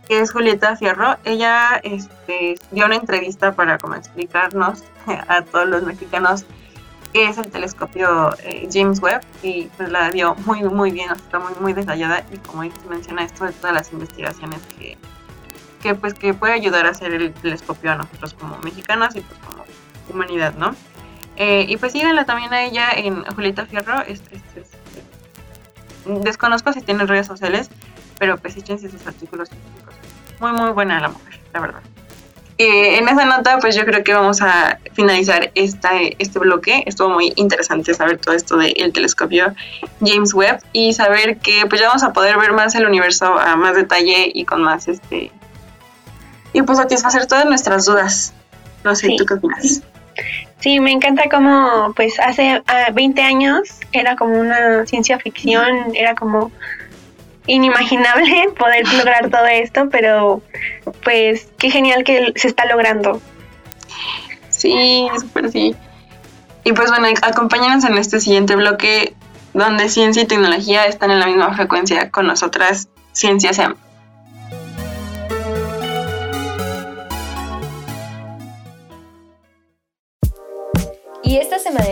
que 0.08 0.20
es 0.20 0.32
Julieta 0.32 0.76
Fierro. 0.76 1.16
Ella 1.24 1.80
este, 1.82 2.56
dio 2.70 2.86
una 2.86 2.96
entrevista 2.96 3.52
para 3.52 3.78
como 3.78 3.94
explicarnos 3.94 4.82
a 5.28 5.42
todos 5.42 5.68
los 5.68 5.82
mexicanos 5.82 6.44
qué 7.12 7.28
es 7.28 7.38
el 7.38 7.50
telescopio 7.50 8.34
eh, 8.44 8.68
James 8.72 9.00
Webb 9.00 9.22
y 9.42 9.64
pues 9.76 9.90
la 9.90 10.10
dio 10.10 10.34
muy 10.46 10.62
muy 10.62 10.90
bien, 10.90 11.10
está 11.10 11.38
muy 11.38 11.52
muy 11.60 11.72
detallada 11.72 12.24
y 12.32 12.38
como 12.38 12.62
menciona 12.88 13.24
esto 13.24 13.44
de 13.44 13.52
todas 13.52 13.74
las 13.74 13.92
investigaciones 13.92 14.60
que, 14.78 14.96
que 15.82 15.94
pues 15.94 16.14
que 16.14 16.34
puede 16.34 16.52
ayudar 16.52 16.86
a 16.86 16.90
hacer 16.90 17.12
el 17.12 17.32
telescopio 17.32 17.92
a 17.92 17.96
nosotros 17.96 18.34
como 18.34 18.58
mexicanos 18.58 19.16
y 19.16 19.20
pues 19.20 19.38
como 19.40 19.64
humanidad, 20.08 20.54
¿no? 20.54 20.74
Eh, 21.36 21.66
y 21.68 21.76
pues 21.76 21.92
síganla 21.92 22.24
también 22.24 22.52
a 22.52 22.64
ella 22.64 22.92
en 22.92 23.24
Julieta 23.24 23.66
Fierro. 23.66 24.02
desconozco 26.22 26.72
si 26.72 26.80
tiene 26.80 27.04
redes 27.04 27.26
sociales, 27.26 27.70
pero 28.18 28.38
pues 28.38 28.56
échense 28.56 28.90
sus 28.90 29.06
artículos 29.06 29.48
científicos. 29.48 29.94
Muy, 30.40 30.52
muy 30.52 30.70
buena 30.70 31.00
la 31.00 31.08
mujer, 31.08 31.40
la 31.52 31.60
verdad. 31.60 31.82
Eh, 32.58 32.96
en 32.96 33.08
esa 33.08 33.26
nota, 33.26 33.58
pues 33.58 33.76
yo 33.76 33.84
creo 33.84 34.02
que 34.02 34.14
vamos 34.14 34.40
a 34.40 34.78
finalizar 34.94 35.50
esta, 35.54 35.90
este 36.18 36.38
bloque. 36.38 36.84
Estuvo 36.86 37.10
muy 37.10 37.32
interesante 37.36 37.92
saber 37.92 38.18
todo 38.18 38.34
esto 38.34 38.56
del 38.56 38.92
telescopio 38.92 39.54
James 40.00 40.32
Webb 40.32 40.60
y 40.72 40.94
saber 40.94 41.36
que 41.38 41.66
pues 41.68 41.82
ya 41.82 41.88
vamos 41.88 42.02
a 42.02 42.12
poder 42.14 42.38
ver 42.38 42.52
más 42.52 42.74
el 42.74 42.86
universo 42.86 43.26
a 43.38 43.56
más 43.56 43.76
detalle 43.76 44.30
y 44.32 44.44
con 44.46 44.62
más 44.62 44.88
este 44.88 45.30
y 46.54 46.62
pues 46.62 46.78
satisfacer 46.78 47.26
todas 47.26 47.44
nuestras 47.44 47.84
dudas. 47.84 48.32
No 48.82 48.94
sé, 48.94 49.14
¿tú 49.18 49.26
qué 49.26 49.34
opinas? 49.34 49.82
Sí, 50.60 50.80
me 50.80 50.90
encanta 50.90 51.28
como, 51.30 51.92
pues 51.94 52.18
hace 52.18 52.62
20 52.94 53.20
ah, 53.20 53.26
años 53.26 53.68
era 53.92 54.16
como 54.16 54.40
una 54.40 54.86
ciencia 54.86 55.18
ficción, 55.18 55.94
era 55.94 56.14
como 56.14 56.50
inimaginable 57.46 58.48
poder 58.58 58.86
lograr 58.94 59.30
todo 59.30 59.46
esto, 59.46 59.88
pero 59.90 60.42
pues 61.04 61.48
qué 61.58 61.70
genial 61.70 62.04
que 62.04 62.32
se 62.36 62.48
está 62.48 62.66
logrando. 62.66 63.20
Sí, 64.50 65.08
súper 65.20 65.50
sí. 65.50 65.74
Y 66.64 66.72
pues 66.72 66.90
bueno, 66.90 67.08
acompáñanos 67.22 67.84
en 67.84 67.96
este 67.98 68.20
siguiente 68.20 68.56
bloque 68.56 69.14
donde 69.54 69.88
ciencia 69.88 70.22
y 70.22 70.26
tecnología 70.26 70.84
están 70.86 71.10
en 71.10 71.20
la 71.20 71.26
misma 71.26 71.54
frecuencia 71.54 72.10
con 72.10 72.26
nosotras, 72.26 72.88
Ciencia 73.12 73.52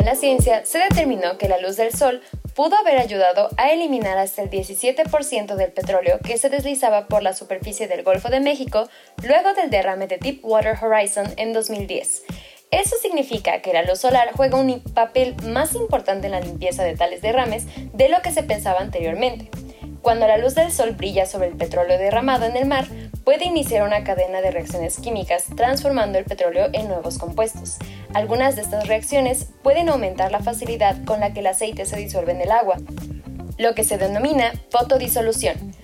en 0.04 0.10
la 0.10 0.16
ciencia 0.16 0.66
se 0.66 0.80
determinó 0.80 1.38
que 1.38 1.48
la 1.48 1.56
luz 1.56 1.78
del 1.78 1.90
sol 1.90 2.20
pudo 2.54 2.76
haber 2.76 2.98
ayudado 2.98 3.48
a 3.56 3.72
eliminar 3.72 4.18
hasta 4.18 4.42
el 4.42 4.50
17% 4.50 5.54
del 5.54 5.72
petróleo 5.72 6.18
que 6.22 6.36
se 6.36 6.50
deslizaba 6.50 7.06
por 7.06 7.22
la 7.22 7.32
superficie 7.32 7.88
del 7.88 8.02
Golfo 8.02 8.28
de 8.28 8.40
México 8.40 8.86
luego 9.26 9.54
del 9.54 9.70
derrame 9.70 10.06
de 10.06 10.18
Deepwater 10.18 10.76
Horizon 10.78 11.32
en 11.38 11.54
2010. 11.54 12.22
Eso 12.70 12.96
significa 13.00 13.62
que 13.62 13.72
la 13.72 13.82
luz 13.82 14.00
solar 14.00 14.28
juega 14.34 14.58
un 14.58 14.78
papel 14.80 15.36
más 15.42 15.74
importante 15.74 16.26
en 16.26 16.32
la 16.32 16.40
limpieza 16.40 16.84
de 16.84 16.96
tales 16.96 17.22
derrames 17.22 17.64
de 17.94 18.10
lo 18.10 18.20
que 18.20 18.30
se 18.30 18.42
pensaba 18.42 18.80
anteriormente. 18.80 19.48
Cuando 20.02 20.26
la 20.26 20.36
luz 20.36 20.54
del 20.54 20.70
sol 20.70 20.90
brilla 20.90 21.24
sobre 21.24 21.48
el 21.48 21.56
petróleo 21.56 21.96
derramado 21.96 22.44
en 22.44 22.58
el 22.58 22.66
mar, 22.66 22.86
puede 23.24 23.46
iniciar 23.46 23.86
una 23.86 24.04
cadena 24.04 24.42
de 24.42 24.50
reacciones 24.50 24.98
químicas 24.98 25.46
transformando 25.56 26.18
el 26.18 26.26
petróleo 26.26 26.68
en 26.74 26.88
nuevos 26.88 27.16
compuestos. 27.16 27.78
Algunas 28.14 28.54
de 28.54 28.62
estas 28.62 28.86
reacciones 28.86 29.48
pueden 29.64 29.88
aumentar 29.88 30.30
la 30.30 30.38
facilidad 30.38 31.04
con 31.04 31.18
la 31.18 31.32
que 31.32 31.40
el 31.40 31.48
aceite 31.48 31.84
se 31.84 31.96
disuelve 31.96 32.30
en 32.30 32.42
el 32.42 32.52
agua, 32.52 32.76
lo 33.58 33.74
que 33.74 33.82
se 33.82 33.98
denomina 33.98 34.52
fotodisolución. 34.70 35.74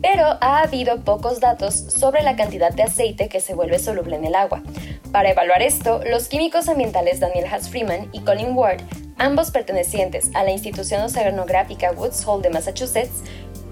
Pero 0.00 0.38
ha 0.40 0.60
habido 0.60 1.02
pocos 1.02 1.40
datos 1.40 1.74
sobre 1.74 2.22
la 2.22 2.36
cantidad 2.36 2.72
de 2.72 2.84
aceite 2.84 3.28
que 3.28 3.40
se 3.40 3.54
vuelve 3.54 3.80
soluble 3.80 4.14
en 4.14 4.24
el 4.24 4.36
agua. 4.36 4.62
Para 5.10 5.30
evaluar 5.30 5.60
esto, 5.60 6.00
los 6.08 6.28
químicos 6.28 6.68
ambientales 6.68 7.18
Daniel 7.18 7.46
Haas 7.46 7.68
Freeman 7.68 8.10
y 8.12 8.20
Colin 8.20 8.56
Ward, 8.56 8.82
ambos 9.18 9.50
pertenecientes 9.50 10.30
a 10.34 10.44
la 10.44 10.52
institución 10.52 11.02
oceanográfica 11.02 11.90
Woods 11.90 12.24
Hole 12.24 12.42
de 12.42 12.50
Massachusetts, 12.50 13.24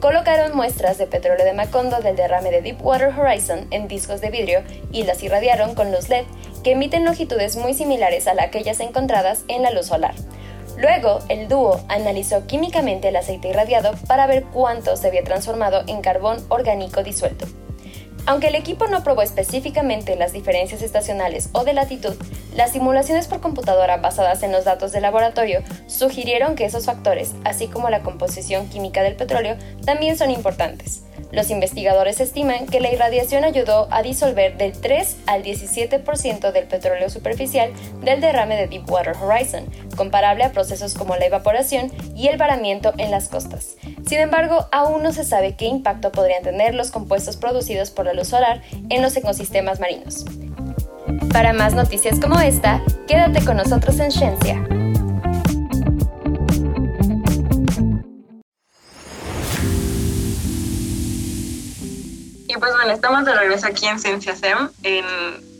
colocaron 0.04 0.54
muestras 0.54 0.98
de 0.98 1.06
petróleo 1.06 1.46
de 1.46 1.54
Macondo 1.54 1.98
del 2.02 2.14
derrame 2.14 2.50
de 2.50 2.60
Deepwater 2.60 3.18
Horizon 3.18 3.66
en 3.70 3.88
discos 3.88 4.20
de 4.20 4.28
vidrio 4.28 4.62
y 4.92 5.04
las 5.04 5.22
irradiaron 5.22 5.74
con 5.74 5.92
luz 5.92 6.10
LED 6.10 6.26
que 6.62 6.72
emiten 6.72 7.06
longitudes 7.06 7.56
muy 7.56 7.72
similares 7.72 8.26
a 8.26 8.34
aquellas 8.38 8.80
encontradas 8.80 9.44
en 9.48 9.62
la 9.62 9.70
luz 9.70 9.86
solar. 9.86 10.14
Luego, 10.76 11.20
el 11.30 11.48
dúo 11.48 11.80
analizó 11.88 12.46
químicamente 12.46 13.08
el 13.08 13.16
aceite 13.16 13.48
irradiado 13.48 13.94
para 14.06 14.26
ver 14.26 14.44
cuánto 14.52 14.94
se 14.98 15.08
había 15.08 15.24
transformado 15.24 15.84
en 15.86 16.02
carbón 16.02 16.36
orgánico 16.50 17.02
disuelto. 17.02 17.46
Aunque 18.26 18.48
el 18.48 18.54
equipo 18.54 18.86
no 18.86 19.04
probó 19.04 19.20
específicamente 19.20 20.16
las 20.16 20.32
diferencias 20.32 20.80
estacionales 20.80 21.50
o 21.52 21.64
de 21.64 21.74
latitud, 21.74 22.14
las 22.56 22.72
simulaciones 22.72 23.28
por 23.28 23.40
computadora 23.40 23.98
basadas 23.98 24.42
en 24.42 24.52
los 24.52 24.64
datos 24.64 24.92
del 24.92 25.02
laboratorio 25.02 25.62
sugirieron 25.86 26.54
que 26.54 26.64
esos 26.64 26.86
factores, 26.86 27.34
así 27.44 27.66
como 27.66 27.90
la 27.90 28.02
composición 28.02 28.68
química 28.68 29.02
del 29.02 29.16
petróleo, 29.16 29.56
también 29.84 30.16
son 30.16 30.30
importantes. 30.30 31.02
Los 31.34 31.50
investigadores 31.50 32.20
estiman 32.20 32.66
que 32.66 32.80
la 32.80 32.92
irradiación 32.92 33.42
ayudó 33.42 33.88
a 33.90 34.02
disolver 34.02 34.56
del 34.56 34.72
3 34.72 35.16
al 35.26 35.42
17% 35.42 36.52
del 36.52 36.68
petróleo 36.68 37.10
superficial 37.10 37.72
del 38.02 38.20
derrame 38.20 38.56
de 38.56 38.68
Deepwater 38.68 39.16
Horizon, 39.16 39.66
comparable 39.96 40.44
a 40.44 40.52
procesos 40.52 40.94
como 40.94 41.16
la 41.16 41.26
evaporación 41.26 41.90
y 42.14 42.28
el 42.28 42.36
varamiento 42.36 42.94
en 42.98 43.10
las 43.10 43.28
costas. 43.28 43.76
Sin 44.06 44.20
embargo, 44.20 44.68
aún 44.70 45.02
no 45.02 45.12
se 45.12 45.24
sabe 45.24 45.56
qué 45.56 45.64
impacto 45.64 46.12
podrían 46.12 46.44
tener 46.44 46.74
los 46.74 46.92
compuestos 46.92 47.36
producidos 47.36 47.90
por 47.90 48.06
la 48.06 48.13
luz 48.14 48.28
solar 48.28 48.62
en 48.88 49.02
los 49.02 49.16
ecosistemas 49.16 49.80
marinos. 49.80 50.24
Para 51.32 51.52
más 51.52 51.74
noticias 51.74 52.20
como 52.20 52.38
esta, 52.40 52.82
quédate 53.06 53.44
con 53.44 53.56
nosotros 53.56 53.98
en 53.98 54.10
Ciencia. 54.10 54.64
Y 62.46 62.56
pues 62.56 62.72
bueno, 62.72 62.92
estamos 62.92 63.24
de 63.24 63.34
regreso 63.34 63.66
aquí 63.66 63.86
en 63.86 63.98
Ciencia 63.98 64.36
SEM, 64.36 64.70
en 64.84 65.04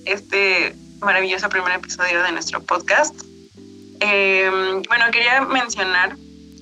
este 0.07 0.75
maravilloso 1.01 1.49
primer 1.49 1.73
episodio 1.73 2.23
de 2.23 2.33
nuestro 2.33 2.63
podcast. 2.63 3.15
Em, 4.01 4.83
bueno, 4.83 5.05
quería 5.13 5.43
mencionar 5.43 6.17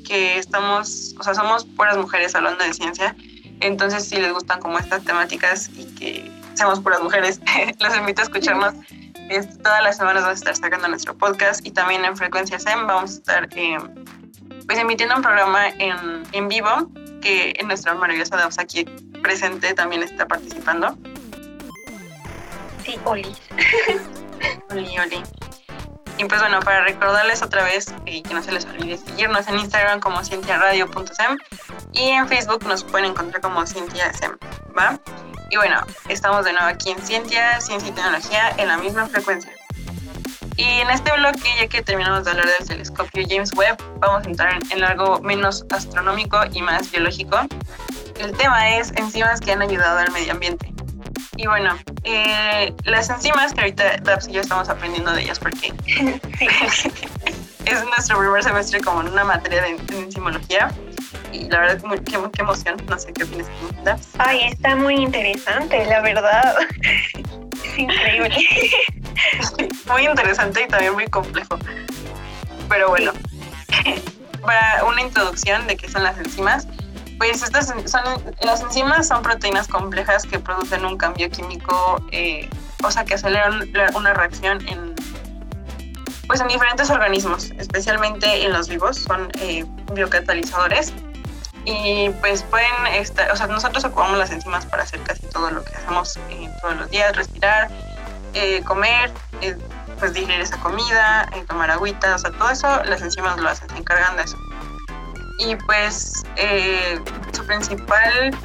que 0.06 0.38
estamos, 0.38 1.14
o 1.18 1.22
sea, 1.22 1.34
somos 1.34 1.64
puras 1.64 1.96
mujeres 1.96 2.34
hablando 2.34 2.64
de 2.64 2.72
ciencia, 2.75 3.14
entonces 3.62 4.09
si 4.09 4.16
les 4.16 4.33
gustan 4.33 4.61
como 4.61 4.78
estas 4.78 5.04
temáticas 5.04 5.71
y 5.75 5.87
que 5.95 6.31
seamos 6.54 6.81
puras 6.81 7.02
mujeres, 7.02 7.40
los 7.81 7.97
invito 7.97 8.23
a 8.23 8.25
escucharnos. 8.25 8.75
todas 9.62 9.83
las 9.83 9.97
semanas 9.97 10.23
vamos 10.23 10.37
a 10.37 10.38
estar 10.38 10.57
sacando 10.57 10.88
nuestro 10.88 11.16
podcast 11.16 11.64
y 11.66 11.71
también 11.71 12.04
en 12.04 12.16
Frecuencia 12.16 12.59
SEM 12.59 12.87
vamos 12.87 13.11
a 13.11 13.14
estar 13.14 13.49
em, 13.52 14.04
pues 14.66 14.78
emitiendo 14.78 15.16
un 15.16 15.23
programa 15.23 15.69
en, 15.78 16.23
en 16.33 16.49
vivo 16.49 16.90
que 17.21 17.54
en 17.59 17.69
nuestra 17.69 17.95
maravillosa 17.95 18.37
Daos 18.37 18.59
aquí 18.59 18.85
presente 19.23 19.73
también 19.75 20.02
está 20.02 20.26
participando. 20.26 20.97
Sí, 22.85 22.99
Oli. 23.04 23.35
Oli, 24.71 24.99
Oli. 24.99 25.23
Y 26.19 26.25
pues 26.25 26.40
bueno, 26.40 26.61
para 26.61 26.85
recordarles 26.85 27.42
otra 27.42 27.64
vez 27.64 27.95
y 28.04 28.23
que 28.23 28.35
no 28.35 28.42
se 28.42 28.52
les 28.52 28.66
olvide 28.66 28.99
seguirnos 28.99 29.49
en 29.49 29.59
Instagram 29.59 30.00
como 30.00 30.23
cientiaradio.sem 30.23 31.38
y 31.92 32.08
en 32.08 32.28
Facebook 32.28 32.64
nos 32.66 32.84
pueden 32.84 33.11
encontrar 33.11 33.40
como 33.40 33.66
CientiaSem, 33.66 34.37
¿va? 34.76 34.99
Y 35.50 35.56
bueno, 35.56 35.80
estamos 36.08 36.44
de 36.44 36.52
nuevo 36.52 36.66
aquí 36.66 36.90
en 36.90 36.99
Ciencia, 37.02 37.61
Ciencia 37.61 37.90
y 37.90 37.92
Tecnología 37.92 38.54
en 38.56 38.68
la 38.68 38.78
misma 38.78 39.06
frecuencia. 39.06 39.52
Y 40.56 40.64
en 40.64 40.90
este 40.90 41.12
bloque, 41.12 41.49
ya 41.58 41.66
que 41.66 41.82
terminamos 41.82 42.25
de 42.25 42.30
hablar 42.30 42.46
del 42.46 42.66
telescopio 42.66 43.25
James 43.28 43.52
Webb, 43.54 43.76
vamos 44.00 44.26
a 44.26 44.30
entrar 44.30 44.58
en 44.70 44.84
algo 44.84 45.20
menos 45.20 45.64
astronómico 45.70 46.38
y 46.52 46.62
más 46.62 46.90
biológico. 46.90 47.38
El 48.18 48.32
tema 48.37 48.76
es 48.76 48.92
enzimas 48.92 49.40
que 49.40 49.52
han 49.52 49.62
ayudado 49.62 49.99
al 49.99 50.11
medio 50.12 50.32
ambiente. 50.32 50.72
Y 51.37 51.46
bueno, 51.46 51.78
eh, 52.04 52.75
las 52.84 53.08
enzimas, 53.08 53.54
que 53.54 53.61
ahorita 53.62 53.96
Dabs 54.02 54.28
y 54.28 54.32
yo 54.32 54.42
estamos 54.42 54.68
aprendiendo 54.68 55.12
de 55.12 55.22
ellas 55.22 55.38
porque 55.38 55.72
es 57.64 57.84
nuestro 57.84 58.18
primer 58.18 58.42
semestre 58.42 58.80
como 58.80 59.00
en 59.00 59.08
una 59.08 59.25
materia 59.25 59.62
de, 59.62 59.99
enzimología. 59.99 60.70
Y 61.33 61.49
la 61.49 61.61
verdad, 61.61 61.83
qué, 62.04 62.19
qué 62.33 62.42
emoción. 62.42 62.76
No 62.88 62.99
sé 62.99 63.12
qué 63.12 63.25
opinas 63.25 63.47
tú. 63.47 63.90
Ay, 64.19 64.45
está 64.45 64.76
muy 64.76 64.95
interesante, 64.95 65.85
la 65.87 66.00
verdad. 66.00 66.57
es 67.64 67.78
increíble. 67.78 68.37
muy 69.88 70.07
interesante 70.07 70.62
y 70.62 70.69
también 70.69 70.95
muy 70.95 71.07
complejo. 71.07 71.59
Pero 72.69 72.88
bueno, 72.88 73.12
para 74.42 74.85
una 74.85 75.00
introducción 75.02 75.66
de 75.66 75.76
qué 75.76 75.88
son 75.88 76.04
las 76.04 76.19
enzimas, 76.19 76.66
pues 77.19 77.42
estas 77.42 77.73
son, 77.87 78.02
las 78.40 78.62
enzimas 78.62 79.07
son 79.09 79.23
proteínas 79.23 79.69
complejas 79.69 80.25
que 80.25 80.38
producen 80.38 80.85
un 80.85 80.97
cambio 80.97 81.31
químico, 81.31 82.04
eh, 82.11 82.49
o 82.83 82.90
sea, 82.90 83.04
que 83.04 83.14
aceleran 83.14 83.71
una 83.95 84.12
reacción 84.14 84.66
en, 84.69 84.91
pues 86.32 86.40
en 86.40 86.48
diferentes 86.48 86.88
organismos, 86.90 87.50
especialmente 87.58 88.44
en 88.44 88.52
los 88.52 88.68
vivos, 88.68 88.96
son 88.96 89.30
eh, 89.40 89.64
biocatalizadores. 89.92 90.92
Y 91.64 92.08
pues 92.20 92.42
pueden 92.42 92.86
estar, 92.92 93.30
o 93.30 93.36
sea, 93.36 93.46
nosotros 93.46 93.84
ocupamos 93.84 94.18
las 94.18 94.30
enzimas 94.30 94.66
para 94.66 94.82
hacer 94.82 95.00
casi 95.02 95.26
todo 95.26 95.50
lo 95.50 95.62
que 95.62 95.76
hacemos 95.76 96.16
eh, 96.30 96.50
todos 96.60 96.76
los 96.76 96.90
días, 96.90 97.14
respirar, 97.14 97.68
comer, 98.64 99.12
pues 100.00 100.14
digerir 100.14 100.40
esa 100.40 100.58
comida, 100.58 101.28
tomar 101.46 101.70
agüita, 101.70 102.16
o 102.16 102.18
sea, 102.18 102.32
todo 102.32 102.50
eso 102.50 102.82
las 102.84 103.02
enzimas 103.02 103.38
lo 103.38 103.48
hacen, 103.48 103.68
se 103.68 103.76
encargan 103.76 104.16
de 104.16 104.22
eso 104.22 104.36
y 105.38 105.56
pues 105.56 106.24
eh, 106.36 107.00
su 107.32 107.44
principal 107.44 108.36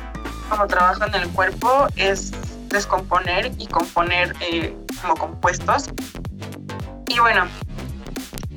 como 0.49 0.67
trabajo 0.67 1.05
en 1.05 1.15
el 1.15 1.29
cuerpo 1.29 1.87
es 1.95 2.31
descomponer 2.69 3.51
y 3.57 3.67
componer 3.67 4.35
eh, 4.41 4.75
como 5.01 5.15
compuestos. 5.15 5.89
Y 7.07 7.19
bueno, 7.19 7.47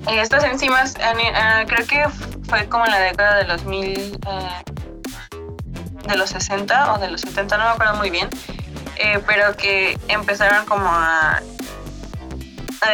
eh, 0.08 0.20
estas 0.20 0.44
enzimas 0.44 0.94
creo 1.66 1.86
que 1.86 2.04
fue 2.48 2.68
como 2.68 2.84
en 2.86 2.92
la 2.92 3.00
década 3.00 3.36
de 3.36 3.44
los 3.44 3.64
mil, 3.64 4.18
de 6.08 6.16
los 6.16 6.30
60 6.30 6.94
o 6.94 6.98
de 6.98 7.10
los 7.10 7.20
70, 7.20 7.56
no 7.58 7.64
me 7.64 7.70
acuerdo 7.70 7.94
muy 7.96 8.10
bien, 8.10 8.28
pero 9.26 9.56
que 9.56 9.98
empezaron 10.08 10.66
como 10.66 10.88
a, 10.88 11.40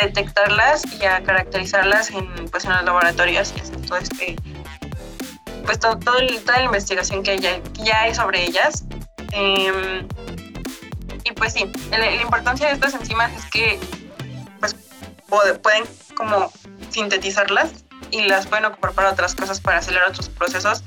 detectarlas 0.03 0.83
y 1.01 1.05
a 1.05 1.23
caracterizarlas 1.23 2.11
en, 2.11 2.27
pues, 2.51 2.65
en 2.65 2.73
los 2.73 2.85
laboratorios 2.85 3.55
y 3.57 3.61
hacer 3.61 3.81
todo 3.83 3.99
este 3.99 4.37
pues 5.67 5.81
todo, 5.81 5.99
toda 5.99 6.21
la 6.59 6.65
investigación 6.65 7.23
que 7.23 7.39
ya, 7.39 7.61
ya 7.83 8.03
hay 8.03 8.15
sobre 8.15 8.45
ellas. 8.45 8.85
Em, 9.33 10.07
y 11.25 11.33
pues 11.33 11.53
sí, 11.53 11.71
la, 11.91 12.15
importancia 12.23 12.69
de 12.69 12.75
estas 12.75 12.95
enzimas 12.95 13.33
es 13.33 13.45
que 13.51 13.79
pues 14.61 14.77
pueden 15.27 15.85
como 16.17 16.53
sintetizarlas 16.91 17.85
y 18.11 18.23
las 18.23 18.47
pueden 18.47 18.67
ocupar 18.67 18.93
para 18.93 19.11
otras 19.11 19.35
cosas, 19.35 19.61
para 19.61 19.79
acelerar 19.79 20.09
otros 20.09 20.29
procesos, 20.29 20.83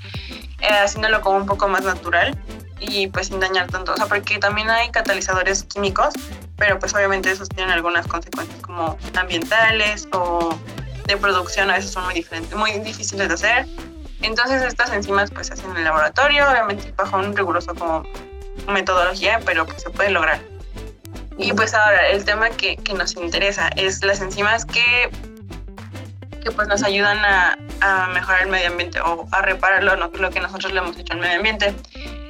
eh, 0.59 0.67
haciéndolo 0.83 1.21
como 1.21 1.37
un 1.37 1.45
poco 1.45 1.67
más 1.67 1.83
natural 1.83 2.37
y 2.79 3.07
pues 3.07 3.27
sin 3.27 3.39
dañar 3.39 3.67
tanto. 3.67 3.93
O 3.93 3.97
sea, 3.97 4.05
porque 4.05 4.37
también 4.37 4.69
hay 4.69 4.89
catalizadores 4.91 5.63
químicos, 5.63 6.13
pero 6.57 6.79
pues 6.79 6.93
obviamente 6.93 7.31
esos 7.31 7.49
tienen 7.49 7.71
algunas 7.71 8.07
consecuencias 8.07 8.59
como 8.61 8.97
ambientales 9.15 10.07
o 10.13 10.57
de 11.05 11.17
producción, 11.17 11.71
a 11.71 11.75
veces 11.75 11.91
son 11.91 12.05
muy 12.05 12.13
diferentes, 12.13 12.55
muy 12.55 12.71
difíciles 12.79 13.27
de 13.27 13.33
hacer 13.33 13.65
entonces 14.21 14.61
estas 14.61 14.91
enzimas 14.91 15.31
pues 15.31 15.47
se 15.47 15.53
hacen 15.53 15.71
en 15.71 15.77
el 15.77 15.83
laboratorio, 15.85 16.49
obviamente 16.49 16.93
bajo 16.95 17.17
un 17.17 17.35
riguroso 17.35 17.73
como 17.73 18.03
metodología, 18.67 19.39
pero 19.45 19.65
pues 19.65 19.81
se 19.81 19.89
puede 19.89 20.09
lograr. 20.11 20.41
Y 21.37 21.53
pues 21.53 21.73
ahora 21.73 22.09
el 22.09 22.25
tema 22.25 22.49
que, 22.49 22.75
que 22.75 22.93
nos 22.93 23.15
interesa 23.15 23.69
es 23.77 24.03
las 24.03 24.19
enzimas 24.19 24.65
que, 24.65 25.09
que 26.39 26.51
pues 26.51 26.67
nos 26.67 26.83
ayudan 26.83 27.17
a, 27.23 27.57
mejorar 28.13 28.43
el 28.43 28.49
medio 28.49 28.67
ambiente 28.67 28.99
o 29.01 29.27
a 29.31 29.41
reparar 29.41 29.83
lo, 29.83 29.95
lo 29.95 30.29
que 30.29 30.39
nosotros 30.39 30.71
le 30.73 30.79
hemos 30.79 30.97
hecho 30.97 31.13
al 31.13 31.19
medio 31.19 31.37
ambiente. 31.37 31.73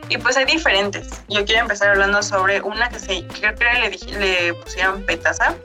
Y 0.09 0.17
pues 0.17 0.35
hay 0.37 0.45
diferentes. 0.45 1.23
Yo 1.27 1.45
quiero 1.45 1.61
empezar 1.61 1.89
hablando 1.89 2.23
sobre 2.23 2.61
una 2.61 2.89
que 2.89 2.99
se, 2.99 3.27
creo 3.27 3.55
que 3.55 3.65
le, 3.65 4.17
le 4.19 4.53
pusieron 4.55 5.05
petasa. 5.05 5.55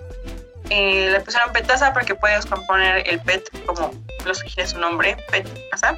Eh, 0.71 1.09
le 1.11 1.21
pusieron 1.21 1.53
petasa 1.53 1.93
porque 1.93 2.15
puedes 2.15 2.47
componer 2.47 3.09
el 3.09 3.21
PET 3.21 3.67
como 3.67 3.93
lo 4.25 4.35
sugiere 4.35 4.69
su 4.69 4.79
nombre, 4.79 5.17
petasa. 5.31 5.97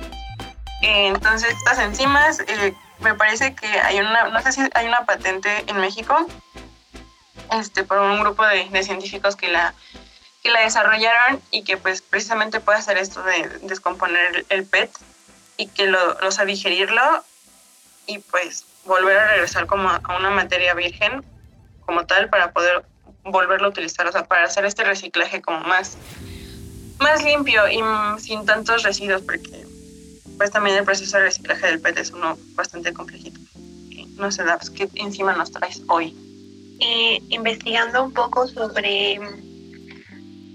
Eh, 0.83 1.09
entonces 1.09 1.53
estas 1.53 1.79
enzimas, 1.81 2.41
eh, 2.41 2.75
me 3.01 3.15
parece 3.15 3.55
que 3.55 3.67
hay 3.67 3.99
una, 4.01 4.29
no 4.29 4.41
sé 4.43 4.53
si 4.53 4.61
hay 4.75 4.87
una 4.87 5.05
patente 5.05 5.65
en 5.67 5.79
México, 5.79 6.27
este, 7.53 7.85
por 7.85 7.99
un 7.99 8.21
grupo 8.21 8.45
de, 8.47 8.83
científicos 8.83 9.37
que 9.37 9.49
la, 9.49 9.75
que 10.47 10.53
la 10.53 10.61
desarrollaron 10.61 11.43
y 11.51 11.65
que 11.65 11.77
pues 11.77 12.03
precisamente 12.03 12.61
puede 12.61 12.79
hacer 12.79 12.99
esto 12.99 13.21
de 13.25 13.49
descomponer 13.63 14.47
el, 14.49 14.65
PET 14.65 14.91
y 15.57 15.67
que 15.67 15.89
lo, 15.89 16.31
sabe 16.31 16.53
digerirlo 16.53 17.03
y 18.07 18.21
pues 18.21 18.65
volver 18.85 19.19
a 19.19 19.27
regresar 19.27 19.67
como 19.67 19.89
a 19.89 20.17
una 20.17 20.31
materia 20.31 20.73
virgen 20.75 21.25
como 21.85 22.07
tal 22.07 22.29
para 22.29 22.53
poder 22.53 22.85
volverlo 23.25 23.67
a 23.67 23.71
utilizar, 23.71 24.07
o 24.07 24.13
sea, 24.13 24.25
para 24.25 24.45
hacer 24.45 24.65
este 24.65 24.85
reciclaje 24.85 25.43
como 25.43 25.59
más, 25.63 25.97
más 27.01 27.25
limpio 27.25 27.69
y 27.69 27.83
sin 28.21 28.47
tantos 28.47 28.85
residuos, 28.85 29.23
porque 29.23 29.67
pues 30.37 30.53
también 30.53 30.77
el 30.77 30.85
proceso 30.85 31.17
de 31.17 31.25
reciclaje 31.25 31.67
del 31.67 31.81
PET 31.81 31.99
es 31.99 32.13
uno 32.13 32.39
bastante 32.55 32.93
complejito. 32.93 33.41
No 34.15 34.31
sé, 34.31 34.45
Dabs, 34.45 34.71
¿qué 34.71 34.89
encima 34.95 35.33
nos 35.33 35.51
traes 35.51 35.83
hoy? 35.89 36.17
Eh, 36.79 37.21
investigando 37.31 38.05
un 38.05 38.13
poco 38.13 38.47
sobre 38.47 39.19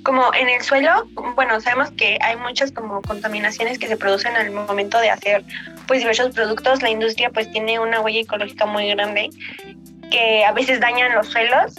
como 0.04 0.34
en 0.34 0.50
el 0.50 0.62
suelo, 0.62 1.08
bueno, 1.36 1.60
sabemos 1.62 1.92
que 1.92 2.18
hay 2.22 2.36
muchas 2.38 2.72
como 2.72 3.02
contaminaciones 3.02 3.80
que 3.80 3.88
se 3.88 3.98
producen 3.98 4.36
al 4.36 4.52
momento 4.52 5.00
de 5.00 5.10
hacer 5.10 5.44
pues 5.88 6.00
diversos 6.00 6.34
productos. 6.34 6.82
La 6.82 6.90
industria 6.90 7.30
pues 7.30 7.52
tiene 7.52 7.80
una 7.80 8.02
huella 8.02 8.22
ecológica 8.22 8.66
muy 8.66 8.90
grande 8.90 9.30
que 10.10 10.44
a 10.44 10.52
veces 10.52 10.80
dañan 10.80 11.14
los 11.14 11.28
suelos 11.28 11.76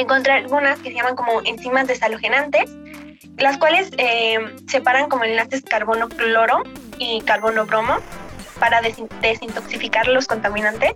encontré 0.00 0.32
algunas 0.32 0.78
que 0.80 0.90
se 0.90 0.96
llaman 0.96 1.16
como 1.16 1.42
enzimas 1.44 1.86
desalogenantes, 1.86 2.70
las 3.38 3.58
cuales 3.58 3.90
eh, 3.98 4.38
separan 4.66 5.08
como 5.08 5.24
enlaces 5.24 5.62
carbono-cloro 5.62 6.62
y 6.98 7.20
carbono-bromo 7.22 7.96
para 8.58 8.80
desintoxicar 8.80 10.08
los 10.08 10.26
contaminantes. 10.26 10.92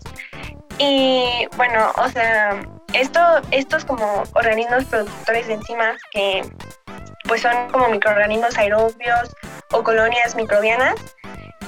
Y 0.79 1.46
bueno, 1.57 1.92
o 1.96 2.09
sea, 2.09 2.62
esto, 2.92 3.20
estos 3.50 3.85
como 3.85 4.24
organismos 4.35 4.85
productores 4.85 5.46
de 5.46 5.55
enzimas 5.55 6.00
que 6.11 6.42
pues 7.29 7.42
son 7.42 7.70
como 7.70 7.88
microorganismos 7.88 8.57
aerobios 8.59 9.37
o 9.72 9.83
colonias 9.83 10.35
microbianas, 10.35 10.96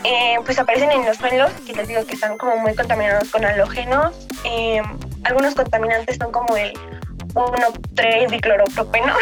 eh, 0.04 0.36
pues 0.44 0.58
aparecen 0.58 0.90
en 0.90 1.06
los 1.06 1.16
suelos, 1.16 1.52
que 1.64 1.72
les 1.72 1.86
digo 1.86 2.04
que 2.04 2.14
están 2.14 2.36
como 2.36 2.56
muy 2.56 2.74
contaminados 2.74 3.30
con 3.30 3.44
halógenos. 3.44 4.26
Eh, 4.44 4.82
algunos 5.24 5.54
contaminantes 5.54 6.16
son 6.16 6.32
como 6.32 6.56
el 6.56 6.72
1,3 7.34 8.30
dicloropropeno, 8.30 9.14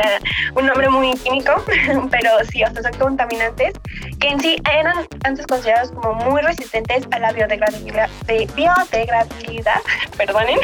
un 0.56 0.66
nombre 0.66 0.88
muy 0.88 1.14
químico, 1.18 1.52
pero 2.10 2.30
sí, 2.50 2.62
o 2.64 2.70
sea, 2.72 2.82
son 2.82 2.98
contaminantes 2.98 3.74
que 4.18 4.28
en 4.28 4.40
sí 4.40 4.56
eran 4.72 5.06
antes 5.24 5.46
considerados 5.46 5.92
como 5.92 6.14
muy 6.30 6.42
resistentes 6.42 7.06
a 7.10 7.18
la 7.18 7.32
biodegradabilidad, 7.32 8.08
de 8.26 8.48
biodegradabilidad 8.54 9.80
perdonen, 10.16 10.58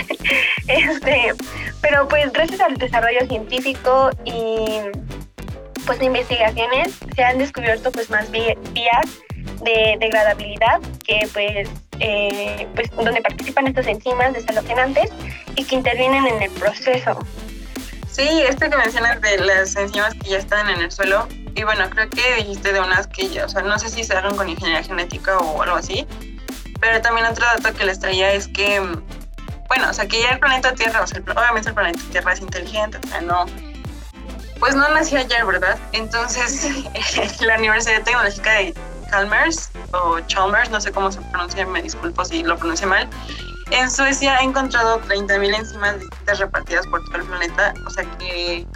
este, 0.68 1.32
pero 1.80 2.08
pues 2.08 2.32
gracias 2.32 2.60
al 2.60 2.76
desarrollo 2.76 3.26
científico 3.26 4.10
y 4.24 4.80
pues 5.86 6.02
investigaciones 6.02 6.98
se 7.14 7.22
han 7.22 7.38
descubierto 7.38 7.92
pues 7.92 8.10
más 8.10 8.30
vías 8.30 9.25
de 9.62 9.96
degradabilidad 9.98 10.80
que 11.04 11.28
pues, 11.32 11.68
eh, 12.00 12.66
pues 12.74 12.90
donde 12.90 13.20
participan 13.20 13.66
estas 13.66 13.86
enzimas 13.86 14.32
desalogenantes 14.32 15.10
y 15.54 15.64
que 15.64 15.76
intervienen 15.76 16.26
en 16.26 16.42
el 16.42 16.50
proceso. 16.52 17.18
Sí, 18.10 18.42
esto 18.48 18.70
que 18.70 18.76
mencionas 18.76 19.20
de 19.20 19.38
las 19.38 19.76
enzimas 19.76 20.14
que 20.14 20.30
ya 20.30 20.38
están 20.38 20.70
en 20.70 20.80
el 20.80 20.90
suelo, 20.90 21.28
y 21.54 21.64
bueno, 21.64 21.88
creo 21.90 22.08
que 22.08 22.36
dijiste 22.36 22.72
de 22.72 22.80
unas 22.80 23.06
que 23.06 23.28
ya, 23.28 23.44
o 23.44 23.48
sea, 23.48 23.62
no 23.62 23.78
sé 23.78 23.90
si 23.90 24.04
se 24.04 24.14
hagan 24.14 24.36
con 24.36 24.48
ingeniería 24.48 24.82
genética 24.82 25.38
o 25.38 25.62
algo 25.62 25.76
así, 25.76 26.06
pero 26.80 27.00
también 27.02 27.26
otro 27.26 27.44
dato 27.44 27.76
que 27.76 27.84
les 27.84 28.00
traía 28.00 28.32
es 28.32 28.48
que, 28.48 28.80
bueno, 29.68 29.90
o 29.90 29.92
sea, 29.92 30.06
que 30.06 30.22
ya 30.22 30.30
el 30.30 30.38
planeta 30.38 30.72
Tierra, 30.74 31.02
o 31.02 31.06
sea, 31.06 31.20
obviamente 31.20 31.68
el 31.68 31.74
planeta 31.74 32.00
Tierra 32.10 32.32
es 32.32 32.40
inteligente, 32.40 32.98
o 33.02 33.06
sea, 33.08 33.20
no, 33.20 33.46
pues 34.60 34.74
no 34.74 34.88
nació 34.90 35.18
ayer, 35.18 35.44
¿verdad? 35.44 35.78
Entonces, 35.92 36.68
la 37.40 37.56
Universidad 37.56 38.02
Tecnológica 38.02 38.52
de 38.52 38.74
Chalmers, 39.10 39.70
o 39.92 40.20
Chalmers, 40.20 40.70
no 40.70 40.80
sé 40.80 40.92
cómo 40.92 41.10
se 41.10 41.20
pronuncia, 41.22 41.66
me 41.66 41.82
disculpo 41.82 42.24
si 42.24 42.42
lo 42.42 42.56
pronuncio 42.56 42.86
mal, 42.86 43.08
en 43.70 43.90
Suecia 43.90 44.36
ha 44.36 44.42
encontrado 44.42 45.00
30.000 45.02 45.56
enzimas 45.56 46.00
distintas 46.00 46.38
repartidas 46.38 46.86
por 46.86 47.04
todo 47.04 47.16
el 47.16 47.24
planeta, 47.24 47.74
o 47.86 47.90
sea 47.90 48.04
que 48.18 48.66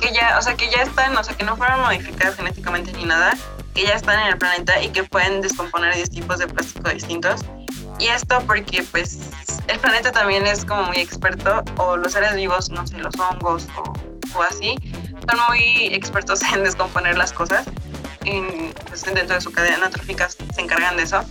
que 0.00 0.12
ya, 0.12 0.36
o 0.36 0.42
sea 0.42 0.54
que 0.54 0.68
ya 0.68 0.82
están, 0.82 1.16
o 1.16 1.22
sea 1.22 1.36
que 1.36 1.44
no 1.44 1.56
fueron 1.56 1.80
modificadas 1.80 2.34
genéticamente 2.34 2.92
ni 2.92 3.04
nada, 3.04 3.34
que 3.72 3.84
ya 3.84 3.94
están 3.94 4.18
en 4.18 4.26
el 4.32 4.38
planeta 4.38 4.82
y 4.82 4.88
que 4.88 5.04
pueden 5.04 5.40
descomponer 5.40 5.94
10 5.94 6.10
tipos 6.10 6.38
de 6.38 6.48
plástico 6.48 6.90
distintos. 6.90 7.42
y 8.00 8.08
esto 8.08 8.42
porque 8.46 8.82
pues 8.90 9.20
el 9.68 9.78
planeta 9.78 10.10
también 10.10 10.44
es 10.46 10.64
como 10.64 10.82
muy 10.84 10.98
experto, 10.98 11.62
o 11.76 11.96
los 11.96 12.12
seres 12.12 12.34
vivos, 12.34 12.70
no 12.70 12.84
sé, 12.86 12.98
los 12.98 13.14
hongos 13.18 13.68
o, 13.76 13.92
o 14.36 14.42
así, 14.42 14.74
son 15.28 15.40
muy 15.48 15.86
expertos 15.94 16.42
en 16.52 16.64
descomponer 16.64 17.16
las 17.16 17.32
cosas. 17.32 17.66
En, 18.24 18.72
pues, 18.88 19.04
dentro 19.04 19.34
de 19.34 19.40
su 19.40 19.52
cadena 19.52 19.90
trófica 19.90 20.28
se 20.28 20.60
encargan 20.60 20.96
de 20.96 21.04
eso. 21.04 21.24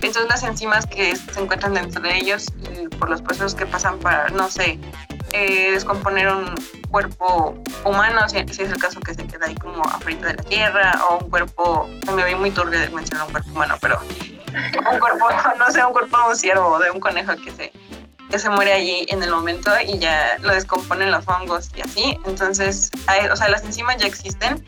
Entonces 0.00 0.26
las 0.28 0.42
enzimas 0.44 0.86
que 0.86 1.16
se 1.16 1.40
encuentran 1.40 1.74
dentro 1.74 2.00
de 2.00 2.16
ellos 2.16 2.46
y 2.72 2.88
por 2.96 3.10
los 3.10 3.20
procesos 3.20 3.54
que 3.54 3.66
pasan 3.66 3.98
para, 3.98 4.28
no 4.28 4.48
sé, 4.48 4.78
eh, 5.32 5.72
descomponer 5.72 6.28
un 6.28 6.54
cuerpo 6.90 7.54
humano, 7.84 8.28
si, 8.28 8.38
es 8.38 8.58
el 8.58 8.78
caso 8.78 9.00
que 9.00 9.14
se 9.14 9.26
queda 9.26 9.46
ahí 9.46 9.54
como 9.56 9.82
afuera 9.82 10.28
de 10.28 10.34
la 10.34 10.42
tierra, 10.42 11.00
o 11.10 11.18
un 11.18 11.30
cuerpo, 11.30 11.88
me 12.14 12.24
vi 12.24 12.34
muy 12.34 12.50
turbio 12.50 12.78
de 12.78 12.88
mencionar 12.90 13.26
un 13.26 13.32
cuerpo 13.32 13.50
humano, 13.50 13.76
pero 13.80 14.00
un 14.90 14.98
cuerpo, 14.98 15.28
no 15.58 15.70
sé, 15.70 15.84
un 15.84 15.92
cuerpo 15.92 16.16
de 16.16 16.24
un 16.30 16.36
ciervo 16.36 16.66
o 16.68 16.78
de 16.78 16.90
un 16.90 17.00
conejo 17.00 17.34
que 17.36 17.50
se, 17.50 17.72
que 18.30 18.38
se 18.38 18.48
muere 18.50 18.72
allí 18.72 19.06
en 19.08 19.22
el 19.22 19.30
momento 19.30 19.70
y 19.86 19.98
ya 19.98 20.38
lo 20.40 20.54
descomponen 20.54 21.10
los 21.10 21.26
hongos 21.28 21.70
y 21.76 21.82
así. 21.82 22.18
Entonces, 22.24 22.90
o 23.30 23.36
sea, 23.36 23.48
las 23.48 23.64
enzimas 23.64 23.96
ya 23.98 24.06
existen, 24.06 24.64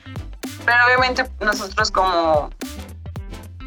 pero 0.64 0.78
obviamente 0.86 1.28
nosotros 1.40 1.90
como 1.90 2.50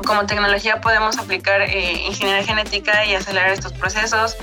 como 0.05 0.25
tecnología 0.25 0.81
podemos 0.81 1.17
aplicar 1.17 1.61
eh, 1.61 1.93
ingeniería 2.07 2.43
genética 2.43 3.05
y 3.05 3.15
acelerar 3.15 3.51
estos 3.51 3.73
procesos 3.73 4.35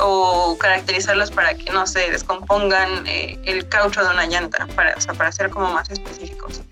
o 0.00 0.56
caracterizarlos 0.58 1.30
para 1.30 1.54
que 1.54 1.70
no 1.70 1.86
se 1.86 2.10
descompongan 2.10 3.06
eh, 3.06 3.38
el 3.44 3.68
caucho 3.68 4.02
de 4.02 4.10
una 4.10 4.26
llanta, 4.26 4.66
para, 4.74 4.94
o 4.96 5.00
sea, 5.00 5.14
para 5.14 5.30
ser 5.30 5.50
como 5.50 5.70
más 5.72 5.90
específicos. 5.90 6.62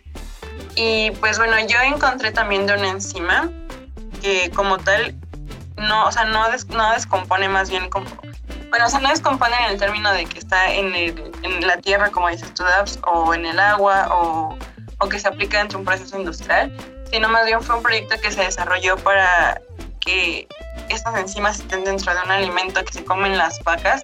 Y 0.74 1.10
pues 1.12 1.38
bueno, 1.38 1.54
yo 1.68 1.78
encontré 1.82 2.32
también 2.32 2.66
de 2.66 2.74
una 2.74 2.88
enzima 2.88 3.50
que 4.20 4.50
como 4.50 4.78
tal, 4.78 5.14
no, 5.76 6.06
o 6.06 6.12
sea, 6.12 6.24
no, 6.24 6.44
no 6.68 6.92
descompone 6.92 7.48
más 7.48 7.70
bien 7.70 7.88
como... 7.90 8.06
Bueno, 8.70 8.86
o 8.86 8.88
sea, 8.88 9.00
no 9.00 9.10
descompone 9.10 9.54
en 9.66 9.72
el 9.72 9.78
término 9.78 10.10
de 10.12 10.24
que 10.24 10.38
está 10.38 10.72
en, 10.72 10.94
el, 10.94 11.32
en 11.42 11.66
la 11.66 11.76
tierra, 11.76 12.10
como 12.10 12.28
dices 12.28 12.54
tú, 12.54 12.64
o 13.06 13.34
en 13.34 13.44
el 13.44 13.60
agua, 13.60 14.08
o, 14.10 14.56
o 15.02 15.08
que 15.08 15.18
se 15.18 15.28
aplica 15.28 15.58
dentro 15.58 15.78
de 15.78 15.80
un 15.80 15.84
proceso 15.84 16.16
industrial, 16.16 16.72
sino 17.10 17.28
más 17.28 17.44
bien 17.44 17.60
fue 17.60 17.76
un 17.76 17.82
proyecto 17.82 18.18
que 18.20 18.30
se 18.30 18.42
desarrolló 18.42 18.96
para 18.98 19.60
que 20.00 20.46
estas 20.88 21.16
enzimas 21.16 21.58
estén 21.58 21.84
dentro 21.84 22.14
de 22.14 22.20
un 22.22 22.30
alimento 22.30 22.84
que 22.84 22.92
se 22.92 23.04
comen 23.04 23.36
las 23.36 23.62
vacas 23.64 24.02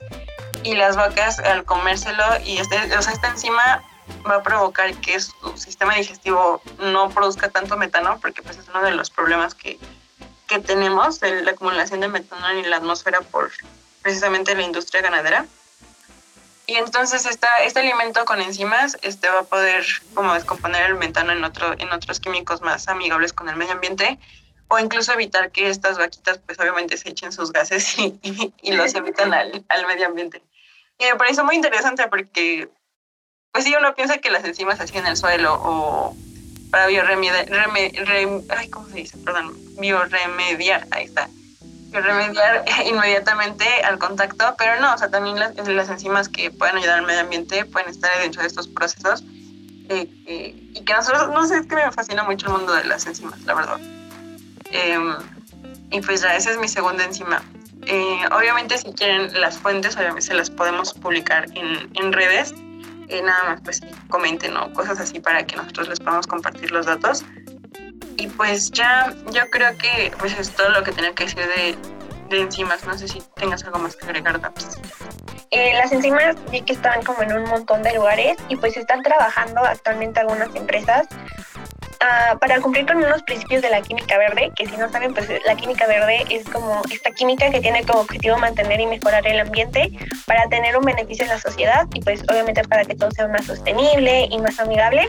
y 0.64 0.74
las 0.74 0.96
vacas 0.96 1.38
al 1.38 1.64
comérselo 1.64 2.24
y 2.44 2.58
este, 2.58 2.76
o 2.96 3.02
sea, 3.02 3.12
esta 3.12 3.28
enzima 3.28 3.82
va 4.28 4.36
a 4.36 4.42
provocar 4.42 4.92
que 4.94 5.20
su 5.20 5.32
sistema 5.56 5.94
digestivo 5.94 6.60
no 6.78 7.10
produzca 7.10 7.48
tanto 7.48 7.76
metano 7.76 8.18
porque 8.20 8.42
pues 8.42 8.58
es 8.58 8.68
uno 8.68 8.82
de 8.82 8.90
los 8.90 9.10
problemas 9.10 9.54
que, 9.54 9.78
que 10.48 10.58
tenemos 10.58 11.20
la 11.22 11.50
acumulación 11.52 12.00
de 12.00 12.08
metano 12.08 12.50
en 12.50 12.68
la 12.68 12.78
atmósfera 12.78 13.20
por 13.20 13.50
precisamente 14.02 14.54
la 14.54 14.62
industria 14.62 15.02
ganadera. 15.02 15.46
Y 16.68 16.76
entonces 16.76 17.24
esta, 17.24 17.48
este 17.64 17.80
alimento 17.80 18.26
con 18.26 18.42
enzimas 18.42 18.98
este, 19.00 19.26
va 19.30 19.40
a 19.40 19.44
poder 19.44 19.86
como 20.12 20.34
descomponer 20.34 20.82
el 20.90 20.96
metano 20.96 21.32
en, 21.32 21.42
otro, 21.42 21.72
en 21.78 21.90
otros 21.90 22.20
químicos 22.20 22.60
más 22.60 22.88
amigables 22.88 23.32
con 23.32 23.48
el 23.48 23.56
medio 23.56 23.72
ambiente 23.72 24.18
o 24.68 24.78
incluso 24.78 25.14
evitar 25.14 25.50
que 25.50 25.70
estas 25.70 25.96
vaquitas 25.96 26.36
pues 26.44 26.60
obviamente 26.60 26.98
se 26.98 27.08
echen 27.08 27.32
sus 27.32 27.52
gases 27.52 27.98
y, 27.98 28.52
y, 28.60 28.72
los 28.72 28.94
emiten 28.94 29.32
al, 29.32 29.64
al, 29.66 29.86
medio 29.86 30.08
ambiente. 30.08 30.42
Y 30.98 31.06
me 31.06 31.16
parece 31.16 31.42
muy 31.42 31.56
interesante 31.56 32.06
porque 32.08 32.68
pues 33.50 33.64
sí 33.64 33.74
uno 33.74 33.94
piensa 33.94 34.18
que 34.18 34.30
las 34.30 34.44
enzimas 34.44 34.78
así 34.78 34.98
en 34.98 35.06
el 35.06 35.16
suelo 35.16 35.54
o 35.54 36.14
para 36.70 36.86
bioremediar, 36.86 37.48
ay, 38.50 38.68
¿cómo 38.68 38.86
se 38.90 38.94
dice? 38.94 39.16
Perdón, 39.16 39.56
bioremediar, 39.78 40.86
ahí 40.90 41.06
está 41.06 41.30
remediar 41.92 42.64
inmediatamente 42.86 43.64
al 43.84 43.98
contacto, 43.98 44.54
pero 44.58 44.80
no, 44.80 44.94
o 44.94 44.98
sea, 44.98 45.10
también 45.10 45.38
las, 45.38 45.56
las, 45.56 45.88
enzimas 45.88 46.28
que 46.28 46.50
pueden 46.50 46.76
ayudar 46.76 46.98
al 46.98 47.06
medio 47.06 47.20
ambiente 47.20 47.64
pueden 47.64 47.88
estar 47.88 48.10
dentro 48.20 48.42
de 48.42 48.48
estos 48.48 48.68
procesos. 48.68 49.24
Eh, 49.90 50.06
eh, 50.26 50.70
y 50.74 50.84
que 50.84 50.92
nosotros, 50.92 51.28
no 51.28 51.46
sé, 51.46 51.58
es 51.58 51.66
que 51.66 51.76
me 51.76 51.90
fascina 51.90 52.22
mucho 52.22 52.46
el 52.46 52.52
mundo 52.52 52.74
de 52.74 52.84
las 52.84 53.06
enzimas, 53.06 53.40
la 53.44 53.54
verdad. 53.54 53.78
Em, 54.70 55.14
y 55.90 56.00
pues 56.02 56.20
ya, 56.20 56.36
esa 56.36 56.50
es 56.50 56.58
mi 56.58 56.68
segunda 56.68 57.04
enzima. 57.04 57.42
Eh, 57.86 58.20
obviamente, 58.32 58.76
si 58.76 58.92
quieren 58.92 59.40
las 59.40 59.56
fuentes, 59.58 59.96
obviamente 59.96 60.22
se 60.22 60.34
las 60.34 60.50
podemos 60.50 60.92
publicar 60.92 61.46
en, 61.54 61.88
en 61.94 62.12
redes. 62.12 62.52
nada 63.08 63.44
más, 63.44 63.60
pues 63.62 63.80
comenten 64.10 64.54
o 64.58 64.70
cosas 64.74 65.00
así 65.00 65.18
para 65.20 65.46
que 65.46 65.56
nosotros 65.56 65.88
les 65.88 65.98
podamos 65.98 66.26
compartir 66.26 66.70
los 66.70 66.84
datos. 66.84 67.24
Y 68.18 68.26
pues 68.26 68.72
ya, 68.72 69.14
yo 69.32 69.48
creo 69.48 69.78
que 69.78 70.10
pues 70.18 70.36
es 70.36 70.50
todo 70.50 70.70
lo 70.70 70.82
que 70.82 70.90
tenía 70.90 71.14
que 71.14 71.24
decir 71.24 71.46
de, 71.46 71.78
de 72.30 72.42
enzimas. 72.42 72.84
No 72.84 72.98
sé 72.98 73.06
si 73.06 73.22
tengas 73.36 73.62
algo 73.64 73.78
más 73.78 73.94
que 73.94 74.06
agregar, 74.06 74.40
Daps. 74.40 74.80
Eh, 75.52 75.72
las 75.74 75.92
enzimas 75.92 76.34
vi 76.50 76.60
que 76.62 76.72
están 76.72 77.02
como 77.04 77.22
en 77.22 77.32
un 77.32 77.44
montón 77.44 77.82
de 77.84 77.94
lugares 77.94 78.36
y 78.48 78.56
pues 78.56 78.76
están 78.76 79.02
trabajando 79.02 79.64
actualmente 79.64 80.18
algunas 80.18 80.52
empresas 80.56 81.06
uh, 82.02 82.36
para 82.38 82.60
cumplir 82.60 82.86
con 82.86 82.96
unos 82.96 83.22
principios 83.22 83.62
de 83.62 83.70
la 83.70 83.80
química 83.82 84.18
verde, 84.18 84.50
que 84.56 84.66
si 84.66 84.76
no 84.76 84.90
saben, 84.90 85.14
pues 85.14 85.28
la 85.46 85.54
química 85.54 85.86
verde 85.86 86.24
es 86.28 86.44
como 86.48 86.82
esta 86.90 87.12
química 87.12 87.50
que 87.50 87.60
tiene 87.60 87.86
como 87.86 88.00
objetivo 88.00 88.36
mantener 88.36 88.80
y 88.80 88.86
mejorar 88.86 89.26
el 89.28 89.40
ambiente 89.40 89.92
para 90.26 90.48
tener 90.48 90.76
un 90.76 90.84
beneficio 90.84 91.24
en 91.24 91.30
la 91.30 91.38
sociedad 91.38 91.86
y 91.94 92.00
pues 92.00 92.22
obviamente 92.28 92.62
para 92.64 92.84
que 92.84 92.96
todo 92.96 93.12
sea 93.12 93.28
más 93.28 93.46
sostenible 93.46 94.26
y 94.28 94.38
más 94.38 94.58
amigable. 94.58 95.08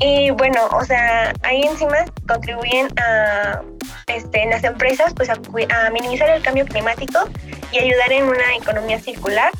Y 0.00 0.30
bueno, 0.30 0.60
o 0.72 0.84
sea, 0.84 1.32
ahí 1.42 1.62
encima 1.62 2.04
contribuyen 2.28 2.88
a 2.98 3.62
este, 4.06 4.42
en 4.42 4.50
las 4.50 4.62
empresas 4.64 5.12
pues 5.14 5.30
a, 5.30 5.90
minimizar 5.90 6.28
el 6.30 6.42
cambio 6.42 6.66
climático 6.66 7.18
y 7.72 7.78
ayudar 7.78 8.12
en 8.12 8.24
una 8.24 8.56
economía 8.56 8.98
circular. 8.98 9.50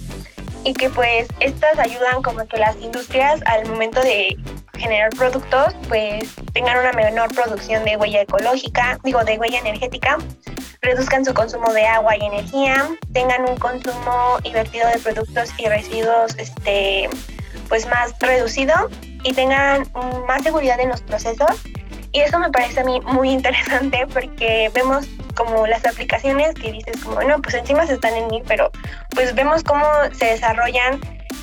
Y 0.64 0.74
que 0.74 0.90
pues 0.90 1.28
estas 1.40 1.78
ayudan 1.78 2.22
como 2.22 2.44
que 2.46 2.58
las 2.58 2.76
industrias 2.76 3.40
al 3.46 3.66
momento 3.68 4.00
de 4.00 4.36
generar 4.76 5.10
productos 5.10 5.74
pues 5.88 6.34
tengan 6.52 6.78
una 6.78 6.92
menor 6.92 7.32
producción 7.34 7.84
de 7.84 7.96
huella 7.96 8.22
ecológica, 8.22 8.98
digo 9.04 9.24
de 9.24 9.38
huella 9.38 9.60
energética, 9.60 10.18
reduzcan 10.82 11.24
su 11.24 11.32
consumo 11.34 11.72
de 11.72 11.86
agua 11.86 12.16
y 12.16 12.24
energía, 12.24 12.88
tengan 13.12 13.48
un 13.48 13.56
consumo 13.56 14.38
invertido 14.42 14.88
de 14.88 14.98
productos 14.98 15.50
y 15.56 15.66
residuos 15.66 16.34
este 16.36 17.08
pues 17.68 17.86
más 17.86 18.18
reducido 18.18 18.90
y 19.22 19.32
tengan 19.32 19.86
más 20.26 20.42
seguridad 20.42 20.80
en 20.80 20.90
los 20.90 21.02
procesos. 21.02 21.62
Y 22.12 22.20
eso 22.20 22.38
me 22.38 22.50
parece 22.50 22.80
a 22.80 22.84
mí 22.84 23.00
muy 23.00 23.30
interesante 23.30 24.06
porque 24.12 24.70
vemos 24.74 25.06
como 25.34 25.66
las 25.66 25.84
aplicaciones 25.84 26.54
que 26.54 26.72
dices 26.72 27.02
como, 27.02 27.16
bueno, 27.16 27.40
pues 27.42 27.54
encima 27.54 27.84
están 27.84 28.14
en 28.14 28.28
mí, 28.28 28.42
pero 28.46 28.70
pues 29.10 29.34
vemos 29.34 29.62
cómo 29.62 29.84
se 30.12 30.26
desarrollan 30.26 30.98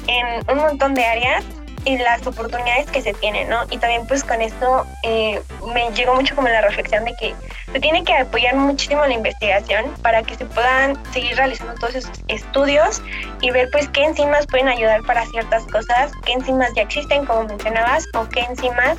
en 0.07 0.51
un 0.51 0.57
montón 0.57 0.95
de 0.95 1.05
áreas 1.05 1.45
y 1.85 1.97
las 1.97 2.25
oportunidades 2.25 2.89
que 2.91 3.01
se 3.01 3.13
tienen, 3.13 3.49
¿no? 3.49 3.63
Y 3.69 3.77
también 3.77 4.07
pues 4.07 4.23
con 4.23 4.41
esto 4.41 4.85
eh, 5.03 5.41
me 5.73 5.89
llegó 5.95 6.15
mucho 6.15 6.35
como 6.35 6.47
la 6.47 6.61
reflexión 6.61 7.03
de 7.05 7.13
que 7.19 7.35
se 7.71 7.79
tiene 7.79 8.03
que 8.03 8.13
apoyar 8.13 8.55
muchísimo 8.55 9.05
la 9.05 9.13
investigación 9.13 9.85
para 10.01 10.23
que 10.23 10.35
se 10.35 10.45
puedan 10.45 10.97
seguir 11.13 11.35
realizando 11.35 11.73
todos 11.75 11.95
esos 11.95 12.11
estudios 12.27 13.01
y 13.41 13.51
ver 13.51 13.69
pues 13.71 13.89
qué 13.89 14.03
enzimas 14.05 14.45
pueden 14.47 14.67
ayudar 14.67 15.01
para 15.03 15.25
ciertas 15.27 15.65
cosas, 15.67 16.11
qué 16.25 16.33
enzimas 16.33 16.71
ya 16.75 16.83
existen 16.83 17.25
como 17.25 17.43
mencionabas 17.43 18.05
o 18.13 18.27
qué 18.29 18.41
enzimas 18.41 18.97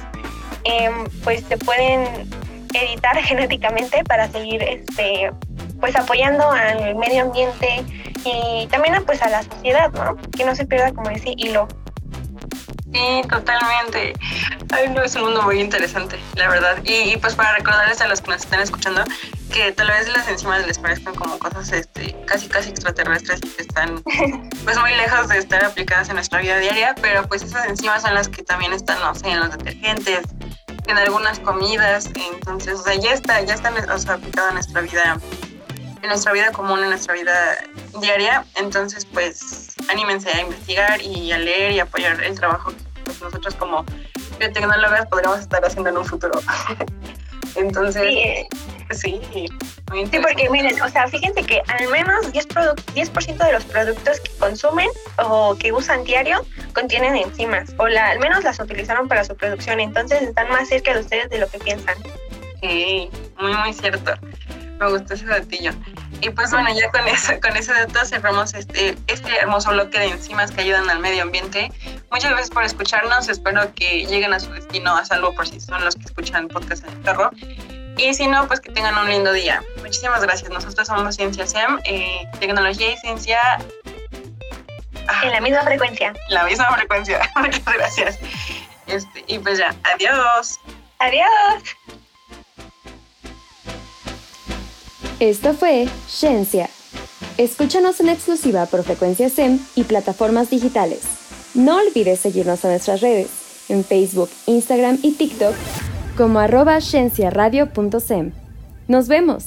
em, 0.65 1.05
pues 1.23 1.43
se 1.49 1.57
pueden 1.57 2.29
editar 2.75 3.17
genéticamente 3.23 4.05
para 4.05 4.29
seguir 4.29 4.63
este 4.63 5.31
pues 5.81 5.97
apoyando 5.97 6.51
al 6.51 6.95
medio 6.97 7.23
ambiente 7.23 7.85
y 8.25 8.67
también 8.69 9.03
pues 9.05 9.21
a 9.23 9.29
la 9.29 9.43
sociedad, 9.43 9.93
¿no? 9.93 10.17
Que 10.31 10.45
no 10.45 10.55
se 10.55 10.65
pierda 10.65 10.93
como 10.93 11.11
ese 11.11 11.35
hilo 11.37 11.69
Sí, 12.95 13.23
totalmente. 13.29 14.15
Ay, 14.71 14.89
no, 14.91 15.03
es 15.03 15.17
un 15.17 15.23
mundo 15.23 15.43
muy 15.43 15.61
interesante, 15.61 16.17
la 16.37 16.49
verdad. 16.49 16.79
Y, 16.85 17.17
pues 17.17 17.35
para 17.35 17.57
recordarles 17.57 18.01
a 18.01 18.07
los 18.07 18.21
que 18.21 18.31
nos 18.31 18.45
están 18.45 18.61
escuchando 18.61 19.03
que 19.53 19.73
tal 19.73 19.89
vez 19.89 20.09
las 20.09 20.29
enzimas 20.29 20.65
les 20.65 20.79
parezcan 20.79 21.15
como 21.15 21.37
cosas 21.41 21.73
este, 21.73 22.15
casi 22.25 22.49
casi 22.49 22.71
extraterrestres 22.71 23.41
y 23.43 23.49
que 23.49 23.63
están 23.63 24.01
pues 24.65 24.79
muy 24.79 24.95
lejos 24.95 25.29
de 25.29 25.39
estar 25.39 25.65
aplicadas 25.65 26.09
en 26.09 26.15
nuestra 26.15 26.41
vida 26.41 26.59
diaria, 26.59 26.95
pero 27.03 27.27
pues 27.27 27.43
esas 27.43 27.67
enzimas 27.67 28.03
son 28.03 28.15
las 28.15 28.29
que 28.29 28.45
también 28.45 28.73
están, 28.73 29.01
no 29.01 29.13
sé, 29.15 29.29
en 29.29 29.41
los 29.41 29.51
detergentes, 29.51 30.23
en 30.87 30.97
algunas 30.97 31.41
comidas, 31.41 32.11
entonces, 32.15 32.79
o 32.79 32.83
sea, 32.85 32.95
ya 32.95 33.13
está, 33.13 33.41
ya 33.41 33.55
están 33.55 33.75
o 33.91 33.99
sea, 33.99 34.15
aplicada 34.15 34.49
en 34.49 34.55
nuestra 34.55 34.81
vida, 34.83 35.19
en 36.01 36.09
nuestra 36.09 36.33
vida 36.33 36.53
común, 36.53 36.81
en 36.81 36.91
nuestra 36.91 37.15
vida 37.15 37.59
diaria, 38.01 38.45
entonces 38.55 39.05
pues 39.05 39.75
anímense 39.89 40.31
a 40.31 40.41
investigar 40.41 41.03
y 41.03 41.33
a 41.33 41.39
leer 41.39 41.73
y 41.73 41.81
apoyar 41.81 42.23
el 42.23 42.39
trabajo 42.39 42.71
que 42.71 42.84
pues, 43.05 43.21
nosotros 43.23 43.55
como 43.55 43.85
biotecnólogas 44.39 45.07
podríamos 45.07 45.41
estar 45.41 45.65
haciendo 45.65 45.91
en 45.91 45.99
un 45.99 46.05
futuro. 46.05 46.41
Entonces, 47.57 48.47
sí, 48.91 49.21
sí, 49.33 49.47
sí, 50.11 50.19
porque 50.21 50.51
miren, 50.51 50.81
o 50.83 50.89
sea, 50.89 51.07
fíjense 51.07 51.45
que 51.45 51.63
al 51.69 51.89
menos 51.89 52.33
10%, 52.33 52.75
10 52.95 53.39
de 53.39 53.53
los 53.53 53.65
productos 53.65 54.21
que 54.21 54.31
consumen 54.39 54.89
o 55.19 55.57
que 55.57 55.73
usan 55.73 56.03
diario 56.05 56.45
contienen 56.73 57.15
enzimas, 57.17 57.73
o 57.79 57.87
la, 57.87 58.11
al 58.11 58.19
menos 58.19 58.43
las 58.43 58.59
utilizaron 58.59 59.07
para 59.07 59.25
su 59.25 59.37
producción, 59.37 59.79
entonces 59.79 60.23
están 60.23 60.49
más 60.49 60.69
cerca 60.69 60.95
de 60.95 61.01
ustedes 61.01 61.31
de 61.31 61.39
lo 61.39 61.49
que 61.49 61.59
piensan. 61.59 61.95
Sí, 62.61 63.09
muy, 63.39 63.55
muy 63.55 63.73
cierto. 63.73 64.15
Me 64.81 64.91
gustó 64.91 65.15
ese 65.15 65.27
datillo. 65.27 65.71
Y 66.25 66.31
pues 66.31 66.51
bueno, 66.53 66.71
ya 66.75 66.91
con 66.91 67.07
eso, 67.07 67.35
con 67.43 67.55
ese 67.55 67.73
dato 67.75 68.03
cerramos 68.07 68.55
este, 68.55 68.97
este 69.09 69.37
hermoso 69.37 69.71
bloque 69.73 69.99
de 69.99 70.07
enzimas 70.07 70.51
que 70.51 70.63
ayudan 70.63 70.89
al 70.89 70.99
medio 71.01 71.23
ambiente. 71.23 71.71
Muchas 72.11 72.31
gracias 72.31 72.51
por 72.51 72.65
escucharnos. 72.65 73.29
Espero 73.29 73.75
que 73.75 74.07
lleguen 74.07 74.33
a 74.33 74.41
su 74.41 74.51
destino 74.51 74.97
a 74.97 75.05
salvo 75.05 75.35
por 75.35 75.47
si 75.47 75.61
son 75.61 75.85
los 75.85 75.97
que 75.97 76.05
escuchan 76.05 76.49
podcast 76.49 76.87
en 76.87 76.95
el 76.95 77.03
carro. 77.03 77.31
Y 77.99 78.15
si 78.15 78.27
no, 78.27 78.49
pues 78.49 78.61
que 78.61 78.73
tengan 78.73 78.97
un 78.97 79.11
lindo 79.11 79.33
día. 79.33 79.63
Muchísimas 79.83 80.23
gracias. 80.23 80.51
Nosotros 80.51 80.87
somos 80.87 81.15
Ciencia 81.15 81.47
SEM, 81.47 81.79
eh, 81.85 82.27
tecnología 82.41 82.93
y 82.93 82.97
ciencia. 82.97 83.39
en 85.23 85.31
la 85.31 85.43
misma 85.43 85.61
frecuencia. 85.61 86.15
En 86.29 86.35
la 86.35 86.45
misma 86.45 86.75
frecuencia. 86.75 87.21
Muchas 87.37 87.65
gracias. 87.67 88.19
Este, 88.87 89.25
y 89.27 89.39
pues 89.39 89.59
ya, 89.59 89.75
adiós. 89.93 90.59
Adiós. 91.01 91.77
Esto 95.21 95.55
fue 95.55 95.87
Ciencia. 96.09 96.69
Escúchanos 97.39 98.01
en 98.01 98.09
exclusiva 98.09 98.67
por 98.67 98.83
Frecuencia 98.83 99.29
SEM 99.29 99.61
y 99.77 99.85
plataformas 99.85 100.51
digitales. 100.51 101.03
No 101.55 101.77
olvides 101.77 102.19
seguirnos 102.19 102.65
en 102.65 102.71
nuestras 102.71 103.01
redes, 103.01 103.29
en 103.69 103.85
Facebook, 103.85 104.29
Instagram 104.47 104.99
y 105.03 105.13
TikTok 105.13 105.55
como 106.17 106.41
arroba 106.41 106.81
Nos 108.89 109.09
vemos. 109.09 109.45